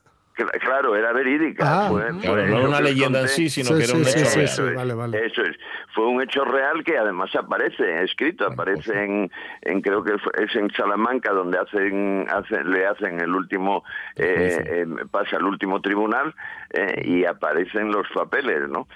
[0.60, 1.64] Claro, era verídica.
[1.66, 5.14] Ah, no era una leyenda en sí, sino que era un hecho real.
[5.14, 5.56] Eso es.
[5.94, 9.30] Fue un hecho real que además aparece escrito, aparece en,
[9.62, 13.82] en creo que es en Salamanca donde hacen, hacen le hacen el último
[14.16, 16.34] eh, eh, pasa el último tribunal
[16.70, 18.86] eh, y aparecen los papeles, ¿no?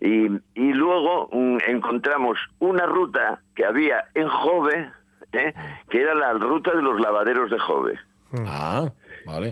[0.00, 4.90] Y, y luego mm, encontramos una ruta que había en Jove,
[5.30, 7.98] que era la ruta de los lavaderos de Jove.
[8.46, 8.90] Ah.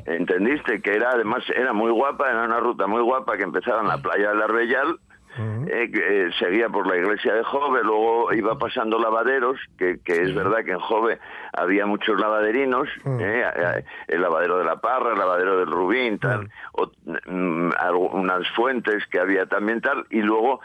[0.06, 0.80] ¿Entendiste?
[0.80, 3.98] Que era, además, era muy guapa, era una ruta muy guapa que empezaba en la
[3.98, 4.98] playa del Arbellal,
[5.38, 10.34] eh, eh, seguía por la iglesia de Jove, luego iba pasando lavaderos, que, que es
[10.34, 11.18] verdad que en Jove
[11.52, 16.90] había muchos lavaderinos, eh, el lavadero de la Parra, el lavadero del Rubín, tal, o,
[17.26, 17.70] mm,
[18.12, 20.60] unas fuentes que había también tal, y luego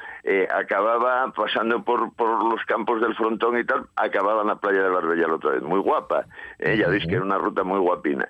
[0.54, 4.96] acababa pasando por, por los campos del frontón y tal, acababa en la playa del
[4.96, 6.26] Arbellal otra vez, muy guapa,
[6.60, 8.30] ya veis que era una ruta muy guapina.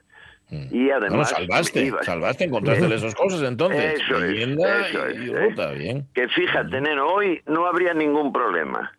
[0.52, 0.68] Mm.
[0.70, 1.30] Y además.
[1.30, 4.02] salvaste, salvaste, encontraste esas cosas entonces.
[4.02, 5.76] Eso es, eso es, ¿eh?
[5.78, 6.08] bien.
[6.14, 8.92] Que fíjate, Neno, hoy no habría ningún problema.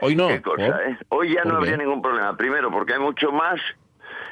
[0.00, 0.30] Hoy no.
[0.30, 0.42] ¿eh?
[1.08, 2.36] Hoy ya no habría ningún problema.
[2.36, 3.60] Primero, porque hay mucho más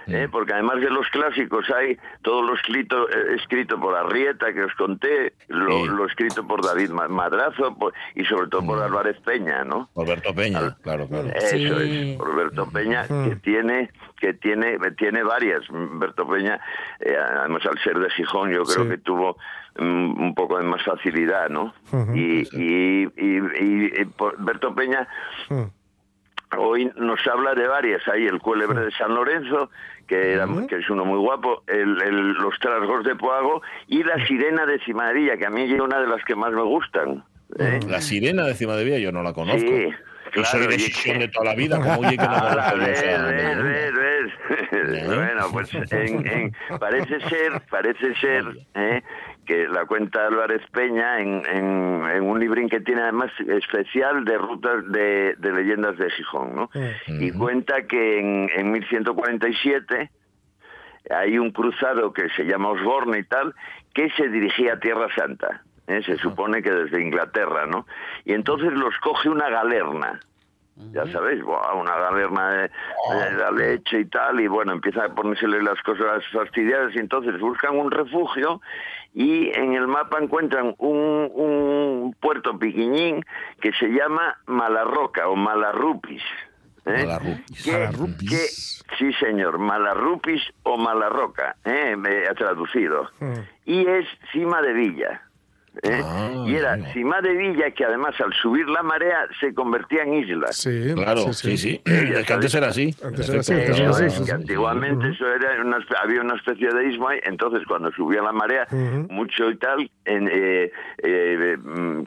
[0.07, 0.27] ¿eh?
[0.27, 0.31] Mm.
[0.31, 4.75] porque además de los clásicos hay todo lo escrito, eh, escrito por Arrieta, que os
[4.75, 7.77] conté, lo, escrito por David Madrazo
[8.15, 8.83] y sobre todo por mm.
[8.83, 9.89] Álvarez Peña, ¿no?
[9.97, 11.29] Alberto Peña, claro, claro.
[11.29, 15.63] Eso es, Alberto Peña, que tiene que tiene tiene varias.
[15.71, 16.61] Alberto Peña,
[17.01, 19.37] eh, además al ser de Gijón, yo creo que tuvo
[19.79, 21.75] mm, un poco de más facilidad, ¿no?
[22.15, 25.07] y, y, y, Alberto Peña
[26.59, 28.07] hoy nos habla de varias.
[28.09, 29.71] Hay el cuélebre de San Lorenzo,
[30.07, 34.67] que, era, que es uno muy guapo, el, los trasgos de Poago y la sirena
[34.67, 37.25] de Cimadilla, que a mí es una de las que más me gustan.
[37.59, 37.81] ¿eh?
[37.89, 39.69] La sirena de Cimadilla yo no la conozco.
[39.69, 39.89] Sí.
[40.35, 42.75] Claro, soy de Sisión de toda la vida, como oye que no ah,
[45.07, 49.01] Bueno, pues en, parece ser, parece ser ¿eh?
[49.45, 54.85] Que la cuenta Álvarez Peña en, en, un librín que tiene además especial de rutas
[54.91, 56.71] de, de leyendas de Gijón, ¿no?
[57.07, 60.11] Y cuenta que en, en 1147
[61.11, 63.55] hay un cruzado que se llama Osborne y tal,
[63.93, 65.63] que se dirigía a Tierra Santa.
[65.87, 66.03] ¿eh?
[66.05, 67.87] Se supone que desde Inglaterra, ¿no?
[68.25, 70.21] Y entonces los coge una galerna.
[70.77, 72.71] Ya sabéis, una galerna de,
[73.37, 77.77] la leche y tal, y bueno, empieza a ponérsele las cosas fastidiadas y entonces buscan
[77.77, 78.61] un refugio
[79.15, 83.25] y en el mapa encuentran un, un puerto piquiñín
[83.61, 86.23] que se llama Malarroca o Malarrupis.
[86.87, 87.07] ¿eh?
[87.67, 88.85] Malarrupis.
[88.99, 91.95] sí, señor, Malarrupis o Malarroca, ¿eh?
[91.97, 93.09] me ha traducido.
[93.21, 93.35] Mm.
[93.67, 95.23] Y es cima de villa.
[95.83, 96.01] ¿Eh?
[96.05, 100.15] Ah, y era Cima de Villa que además al subir la marea se convertía en
[100.15, 100.53] isla.
[100.53, 101.81] Sí, claro, sí, sí.
[101.85, 102.95] Es que antes era así.
[103.03, 104.31] Antes era así.
[104.31, 108.67] antiguamente eso era una, había una especie de isma, entonces cuando subía la marea
[109.09, 112.03] mucho y tal, en, eh, eh, mm,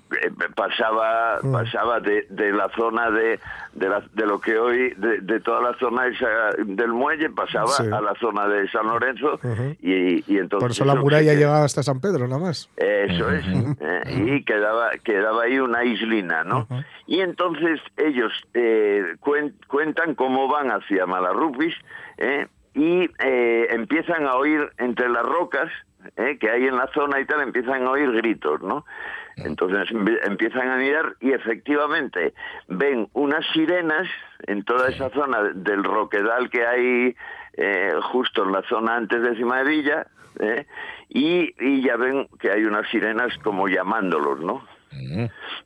[0.55, 3.39] pasaba pasaba de, de, la zona de
[3.74, 6.28] de, la, de lo que hoy de, de, toda la zona esa
[6.65, 9.39] del muelle pasaba a la zona de San Lorenzo
[9.82, 13.45] y, y, entonces por eso la muralla llegaba hasta San Pedro nada más eso es
[13.80, 14.01] ¿eh?
[14.08, 16.68] y quedaba, quedaba ahí una islina, ¿no?
[17.05, 19.16] Y entonces ellos eh,
[19.68, 21.76] cuentan cómo van hacia Malarrupis
[22.18, 22.47] ¿eh?
[22.74, 25.72] y empiezan a oír entre las rocas
[26.16, 28.86] que hay en la zona y tal, empiezan a oír gritos, ¿no?
[29.38, 29.89] Entonces
[30.24, 32.34] empiezan a mirar y efectivamente
[32.68, 34.08] ven unas sirenas
[34.47, 37.16] en toda esa zona del roquedal que hay
[38.12, 40.08] justo en la zona antes de Cima de Villa,
[40.39, 40.66] ¿eh?
[41.10, 44.64] y, ya ven que hay unas sirenas como llamándolos, ¿no?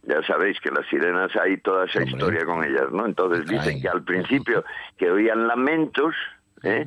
[0.04, 3.06] Ya sabéis que las sirenas hay toda esa historia con ellas, ¿no?
[3.06, 4.64] Entonces dicen que al principio
[4.98, 6.16] que oían lamentos,
[6.64, 6.86] ¿eh?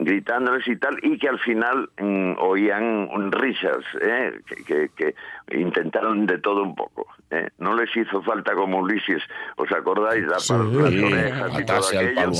[0.00, 4.40] Gritándoles y tal, y que al final mm, oían risas, ¿eh?
[4.66, 5.14] que, que,
[5.52, 7.06] intentaron de todo un poco.
[7.30, 7.48] ¿eh?
[7.58, 9.22] No les hizo falta como Ulises,
[9.56, 10.24] ¿os acordáis?
[10.26, 12.32] las orejas y todo aquello.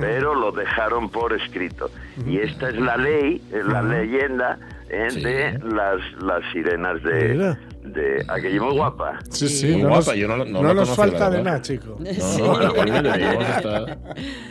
[0.00, 1.90] Pero lo dejaron por escrito.
[2.26, 4.58] Y esta es la ley, es la leyenda
[4.90, 5.08] ¿eh?
[5.14, 7.56] de las, las sirenas de
[7.88, 9.18] de aquella muy guapa.
[9.30, 10.10] Sí, sí, muy no guapa.
[10.12, 11.98] Nos, Yo no, no, no nos falta de nada, chico.
[11.98, 13.98] No, no, no, hasta,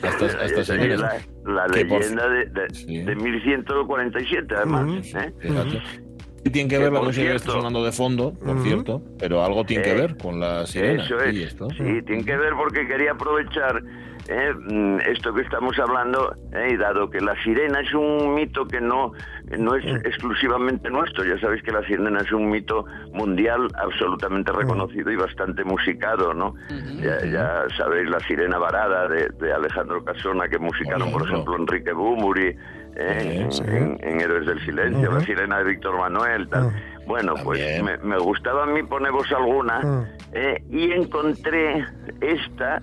[0.03, 5.13] hasta, hasta la, la leyenda de, de, de, 1147, además.
[5.15, 5.33] ¿eh?
[6.47, 9.65] Y tiene que ver la música que está sonando de fondo, por cierto, pero algo
[9.65, 11.03] tiene que eh, ver con la sirena.
[11.03, 11.35] Eso es.
[11.35, 11.69] esto.
[11.71, 13.83] Sí, tiene que ver porque quería aprovechar
[14.29, 18.65] eh, mm, esto que estamos hablando, eh, y dado que la sirena es un mito
[18.65, 19.11] que no,
[19.57, 25.11] no es exclusivamente nuestro, ya sabéis que la sirena es un mito mundial absolutamente reconocido
[25.11, 26.55] y bastante musicado, ¿no?
[27.01, 32.55] ya, sabéis la sirena varada de, Alejandro Casona que musicaron, por ejemplo, Enrique Bumuri.
[32.99, 33.47] Eh,
[34.01, 36.71] en, Héroes del Silencio, la sirena de Víctor Manuel, tal.
[37.05, 37.61] Bueno, pues
[38.03, 40.09] me, gustaba a mí poneros alguna
[40.69, 41.85] y encontré
[42.21, 42.81] esta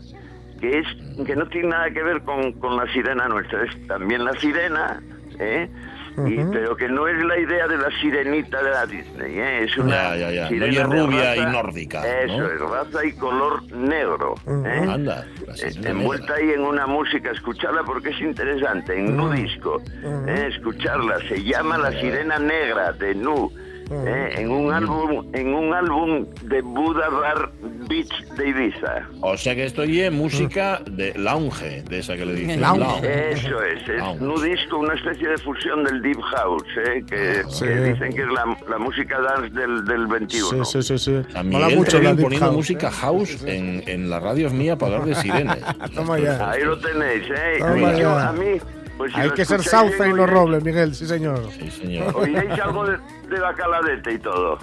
[0.61, 0.87] que es
[1.27, 5.03] que no tiene nada que ver con, con la sirena nuestra, es también la sirena,
[5.39, 5.69] ¿eh?
[6.17, 9.65] Y, pero que no es la idea de la sirenita de la Disney, ¿eh?
[9.65, 10.15] es una
[10.49, 12.07] sirena rubia y nórdica.
[12.23, 14.35] Eso, es raza y color negro.
[14.47, 14.87] ¿eh?
[14.89, 15.27] Anda,
[15.63, 20.51] eh, envuelta ahí en una música, escucharla porque es interesante, en Nu Disco, ¿eh?
[20.55, 23.51] escucharla, se llama La Sirena Negra de Nu.
[23.91, 24.35] ¿Eh?
[24.37, 27.51] en un álbum en un álbum de Buda Bar
[27.89, 29.09] Beach de Ibiza.
[29.21, 32.63] O sea que estoy en música de lounge, de esa que le dicen.
[32.63, 37.05] Eso es, es un disco, una especie de fusión del Deep House, ¿eh?
[37.09, 37.43] que,
[37.91, 40.65] dicen que es la, la, música dance del, del 21.
[40.65, 41.23] Sí, sí, sí.
[41.27, 41.43] sí.
[41.45, 45.59] Mola mucho la poniendo música house en, en las radios mías para hablar de sirenes.
[45.95, 46.51] Toma ya.
[46.51, 47.59] Ahí lo tenéis, ¿eh?
[47.63, 48.61] a mí
[48.97, 51.49] pues Hay que ser sauce y no roble, Miguel, sí señor.
[51.59, 52.15] Sí, señor.
[52.17, 54.59] Oiréis algo de, de bacaladete y todo.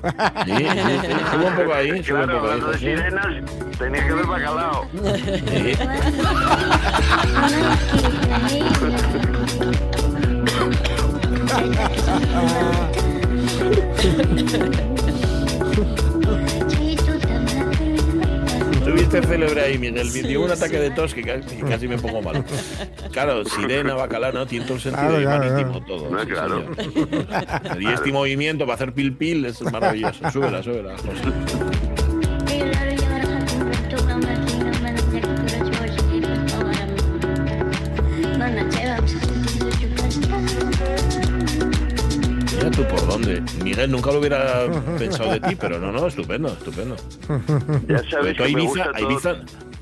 [0.45, 0.65] Sí, sí,
[1.01, 1.07] sí.
[1.31, 2.61] Sube un poco ahí, sube claro, un poco ahí.
[2.71, 3.27] de sirenas
[3.77, 4.87] tenía que ver bacalao.
[4.91, 5.77] Sí.
[19.11, 20.09] Tuviste célebre ahí, Miguel.
[20.13, 21.21] Me dio un ataque de tos que
[21.67, 22.45] casi, me pongo mal.
[23.11, 24.45] Claro, sirena, bacalao, ¿no?
[24.45, 26.09] Tiene todo el sentido claro, marítimo, todo.
[26.09, 26.65] No, claro.
[27.77, 30.31] Y este movimiento para hacer pil pil es maravilloso.
[30.31, 30.95] Súbela, súbela.
[30.95, 31.70] tú
[43.63, 44.67] Miguel nunca lo hubiera
[44.97, 46.95] pensado de ti, pero no, no, estupendo, estupendo.
[47.87, 49.35] Ya sabes que Ibiza, a, Ibiza,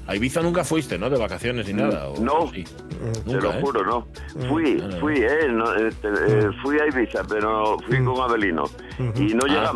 [0.08, 1.10] a Ibiza nunca fuiste, ¿no?
[1.10, 2.10] De vacaciones ni nada.
[2.10, 2.20] ¿o?
[2.20, 2.64] No, sí?
[3.26, 3.62] te lo ¿eh?
[3.62, 4.08] juro, no.
[4.48, 8.64] Fui, fui, eh, no, eh, eh, fui a Ibiza, pero fui con Abelino
[9.16, 9.74] y no ah.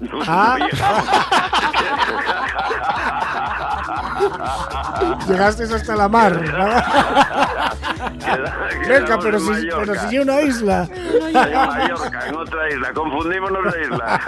[0.00, 0.56] No, ah.
[0.58, 1.04] no llegamos.
[5.28, 6.38] Llegasteis hasta la mar.
[8.88, 10.86] Venga, pero si, pero si una isla.
[10.92, 12.92] En Mallorca, en otra isla.
[12.92, 14.20] Confundimos la isla.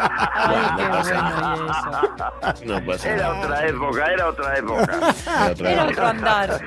[2.64, 4.98] No pasa Era otra época, era otra época.
[5.26, 5.92] Era otra Era vez.
[5.92, 6.60] otro andar.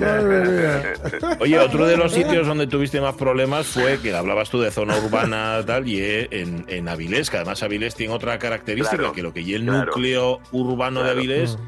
[0.00, 0.82] Madre mía.
[1.40, 4.96] Oye, otro de los sitios donde tuviste más problemas fue que hablabas tú de zona
[4.96, 9.32] urbana tal y en, en Avilés, que además Avilés tiene otra característica, Claro, que lo
[9.32, 9.86] que y el claro.
[9.86, 11.10] núcleo urbano de.
[11.10, 11.58] Avilés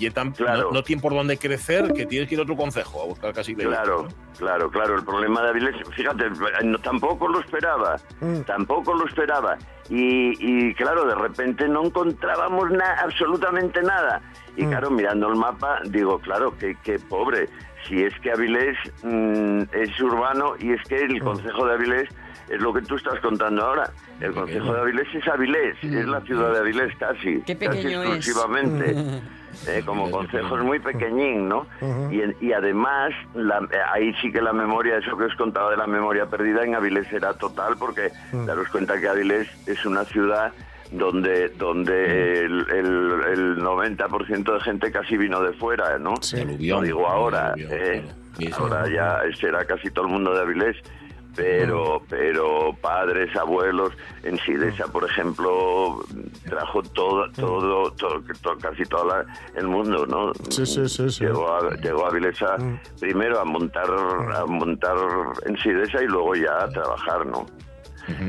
[0.00, 0.64] y tan, Claro.
[0.68, 3.32] no, no tiene por dónde crecer, que tienes que ir a otro concejo a buscar
[3.32, 4.06] casi de Claro,
[4.38, 4.96] claro, claro.
[4.96, 6.24] El problema de Avilés, fíjate,
[6.64, 8.40] no, tampoco lo esperaba, Mm.
[8.42, 9.56] tampoco lo esperaba.
[9.90, 10.34] Y,
[10.68, 14.20] y, claro, de repente no encontrábamos na- absolutamente nada.
[14.56, 14.68] Y Mm.
[14.70, 17.48] claro, mirando el mapa, digo, claro, que, que pobre.
[17.88, 21.10] Si es que Avilés mm, es urbano y es que Mm.
[21.12, 22.08] el concejo de Avilés
[22.50, 23.90] es lo que tú estás contando ahora.
[24.20, 27.40] El concejo de Avilés es Avilés, es la ciudad de Avilés casi.
[27.46, 28.08] Qué casi pequeño es.
[28.16, 28.94] exclusivamente.
[29.66, 31.66] Eh, como concejo es muy pequeñín, ¿no?
[32.12, 35.70] y, en- y además, la- eh, ahí sí que la memoria, eso que os contaba
[35.72, 38.10] de la memoria perdida en Avilés era total, porque
[38.46, 40.52] daros cuenta que Avilés es una ciudad
[40.92, 46.14] donde donde el, el, el 90% de gente casi vino de fuera, ¿no?
[46.32, 46.80] De aluvión.
[46.80, 48.04] Lo digo ahora, eh,
[48.56, 50.76] ahora ya será casi todo el mundo de Avilés.
[51.38, 53.92] Pero, pero padres, abuelos,
[54.24, 56.00] en Sidesa, por ejemplo,
[56.48, 59.24] trajo todo, todo, todo, to- casi todo la-
[59.54, 60.32] el mundo, ¿no?
[60.50, 61.24] Sí, sí, sí, sí.
[61.24, 62.56] Llegó a, llegó a Vilesa
[62.98, 63.86] primero a montar,
[64.34, 64.96] a montar
[65.46, 67.46] en Sidesa y luego ya a trabajar, ¿no?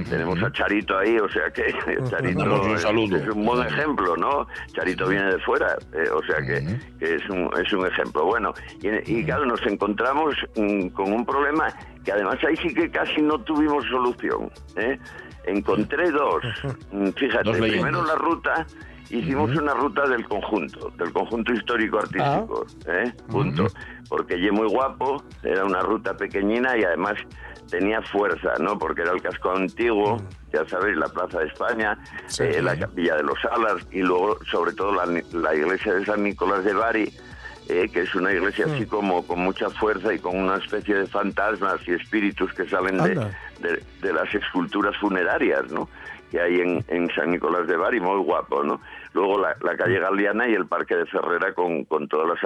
[0.09, 1.73] Tenemos a Charito ahí, o sea que
[2.09, 3.17] Charito un es- saludo.
[3.17, 4.47] es un buen ejemplo, ¿no?
[4.73, 8.25] Charito viene de fuera, eh, o sea que, que es, un, es un ejemplo.
[8.25, 11.73] Bueno, y, y claro, nos encontramos mm, con un problema
[12.03, 14.51] que además ahí sí que casi no tuvimos solución.
[14.77, 14.97] ¿eh?
[15.45, 16.43] Encontré dos.
[16.91, 18.65] Mm, Fíjate, Dos primero la ruta,
[19.11, 23.11] hicimos una ruta del conjunto, del conjunto histórico-artístico, ¿eh?
[23.29, 23.67] Punto.
[24.09, 27.13] Porque lle muy guapo, era una ruta pequeñina y además
[27.69, 28.77] tenía fuerza, ¿no?
[28.77, 30.17] Porque era el casco antiguo,
[30.53, 31.97] ya sabéis, la Plaza de España,
[32.27, 32.43] Sí.
[32.43, 36.23] eh, la Capilla de los Alas y luego, sobre todo, la, la iglesia de San
[36.23, 37.13] Nicolás de Bari,
[37.69, 41.05] eh, que es una iglesia así como con mucha fuerza y con una especie de
[41.07, 43.15] fantasmas y espíritus que salen de,
[43.59, 45.87] de, de las esculturas funerarias, ¿no?
[46.31, 48.81] Que hay en, en San Nicolás de Bari, muy guapo, ¿no?
[49.13, 52.37] Luego la, la calle Galeana y el Parque de Ferrera con, con todas las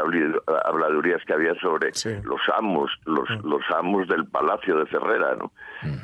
[0.66, 2.10] habladurías que había sobre Sí.
[2.24, 5.52] los amos, los, los amos del Palacio de Ferrera, ¿no?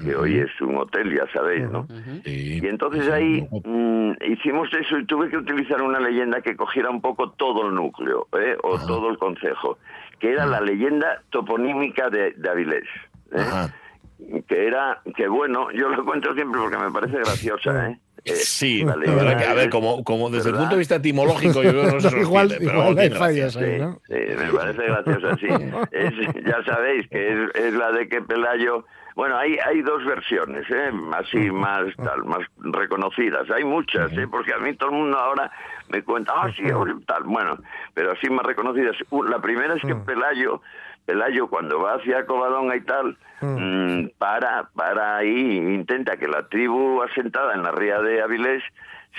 [0.03, 1.87] Que hoy es un hotel, ya sabéis, ¿no?
[2.25, 7.01] Y entonces ahí mm, hicimos eso y tuve que utilizar una leyenda que cogiera un
[7.01, 8.57] poco todo el núcleo, ¿eh?
[8.63, 9.77] o todo el concejo,
[10.19, 12.87] que era la leyenda toponímica de, de Avilés.
[13.31, 14.41] ¿eh?
[14.49, 17.99] Que era, que bueno, yo lo cuento siempre porque me parece graciosa, ¿eh?
[18.25, 20.79] Eh, Sí, la la leyenda verdad que, a ver, como, como desde el punto de
[20.79, 24.01] vista etimológico, yo no se igual sostiene, pero igual hay fallas ahí, Sí, ¿no?
[24.07, 25.47] sí, me parece graciosa, sí.
[25.91, 28.85] Es- ya sabéis que es, es la de que Pelayo...
[29.15, 30.91] Bueno, hay, hay dos versiones, ¿eh?
[31.11, 33.49] así más tal, más reconocidas.
[33.51, 34.27] Hay muchas, ¿eh?
[34.31, 35.51] porque a mí todo el mundo ahora
[35.89, 36.63] me cuenta, ah, sí,
[37.05, 37.23] tal.
[37.23, 37.57] Bueno,
[37.93, 38.95] pero así más reconocidas.
[39.29, 40.61] La primera es que Pelayo,
[41.09, 47.01] Pelayo cuando va hacia Covadonga y tal, mm, para, para ahí, intenta que la tribu
[47.01, 48.61] asentada en la ría de Avilés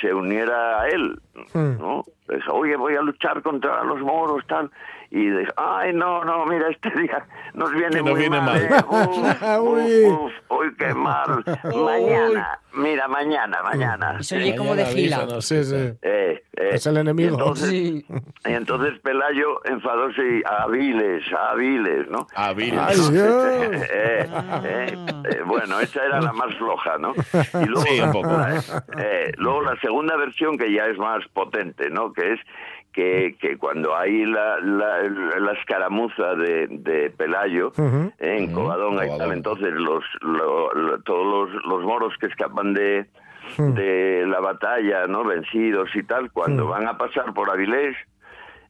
[0.01, 1.21] se uniera a él,
[1.53, 2.05] ¿no?
[2.27, 4.71] Pues, oye, voy a luchar contra los moros, tal.
[5.13, 8.47] Y dice, ay, no, no, mira, este día nos viene Que nos muy viene mal.
[8.47, 8.63] mal.
[8.63, 8.85] ¿eh?
[8.89, 11.45] Uf, uf, uf, uy, qué mal.
[11.85, 14.17] mañana, mira, mañana, mañana.
[14.21, 15.41] Y se oye como de gila.
[15.41, 15.75] Sí, sí.
[16.03, 17.31] Eh, eh, Es el enemigo.
[17.31, 18.07] Y entonces, Sí.
[18.47, 22.27] y entonces Pelayo enfadóse y Aviles, Aviles, ¿no?
[22.37, 22.79] Ah, bien.
[22.79, 23.11] Ay, Dios.
[23.93, 24.29] Eh,
[24.65, 24.97] eh,
[25.31, 27.13] eh, bueno, esa era la más floja, ¿no?
[27.61, 28.37] Y luego, Sí, un poco.
[28.99, 32.13] eh, luego la segunda versión que ya es más potente, ¿no?
[32.13, 32.41] Que es
[32.93, 39.05] que, que cuando hay la, la, la escaramuza de, de Pelayo eh, en Ujú, Covadonga
[39.07, 43.07] y tal, entonces los, lo- lo- todos los, los moros que escapan de,
[43.75, 45.25] de la batalla, ¿no?
[45.25, 47.97] Vencidos y tal, cuando van a pasar por Avilés,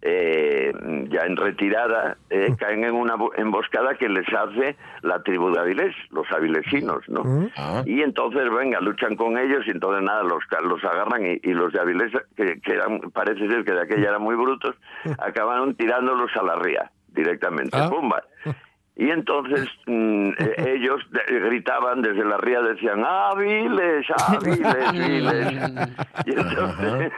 [0.03, 0.73] eh,
[1.11, 5.61] ya en retirada, eh, caen en una bo- emboscada que les hace la tribu de
[5.61, 7.23] Avilés, los avilesinos, ¿no?
[7.57, 7.83] Ah.
[7.85, 11.53] Y entonces, venga, luchan con ellos y entonces nada, los, ca- los agarran y, y
[11.53, 14.75] los de Avilés, que, que eran, parece ser que de aquella eran muy brutos,
[15.19, 17.89] acabaron tirándolos a la ría directamente, Ah.
[17.91, 18.23] ¡pumba!
[19.01, 24.93] Y entonces mm, eh, ellos de- gritaban desde la ría, decían, ¡ah, viles, ah, viles,
[24.93, 25.91] viles!
[26.27, 27.13] Y, entonces,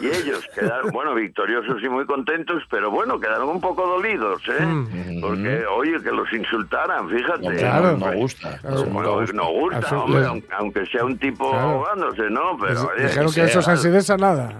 [0.00, 5.18] y ellos quedaron, bueno, victoriosos y muy contentos, pero bueno, quedaron un poco dolidos, ¿eh?
[5.20, 7.56] Porque, oye, que los insultaran, fíjate.
[7.56, 7.96] Claro.
[7.98, 8.58] no, no gusta.
[8.58, 8.76] Claro.
[8.86, 9.36] no Bueno, gusta.
[9.36, 11.68] no gusta, hombre, aunque- aunque sea un tipo Claro.
[11.70, 12.56] ahogándose, ¿no?
[12.60, 14.58] Pero, oye, Dijeron que esos ansidesa nada.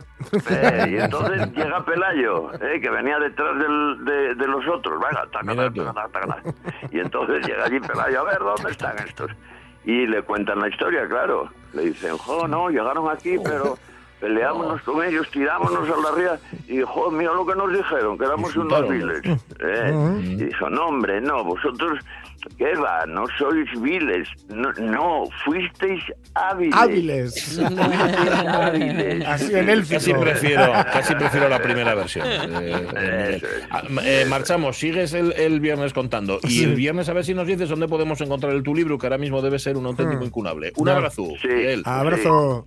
[0.51, 4.05] Eh, y entonces llega Pelayo, eh, que venía detrás del,
[4.37, 5.01] de, los otros.
[6.91, 9.31] Y entonces llega allí Pelayo, a ver, ¿dónde están estos?
[9.85, 11.51] Y le cuentan la historia, claro.
[11.73, 13.77] Le dicen, jo, no, llegaron aquí, pero
[14.21, 18.25] peleámonos con ellos, tirámonos a la ría y dijo, mira lo que nos dijeron, que
[18.25, 19.23] éramos unos viles.
[19.59, 20.21] ¿eh?
[20.23, 21.99] Y dijo, no hombre, no, vosotros
[22.57, 23.07] ¿Qué va?
[23.07, 24.29] No sois viles.
[24.49, 26.03] No, no fuisteis
[26.35, 26.75] hábiles.
[26.77, 27.59] Hábiles.
[29.27, 32.27] Así en el casi prefiero, casi prefiero la primera versión.
[32.29, 36.41] Eh, ah, eh, marchamos, sigues el, viernes contando.
[36.43, 39.07] Y el viernes a ver si nos dices dónde podemos encontrar el tu libro, que
[39.07, 40.73] ahora mismo debe ser un auténtico incunable.
[40.77, 41.29] Un abrazo.
[41.85, 42.61] Abrazo.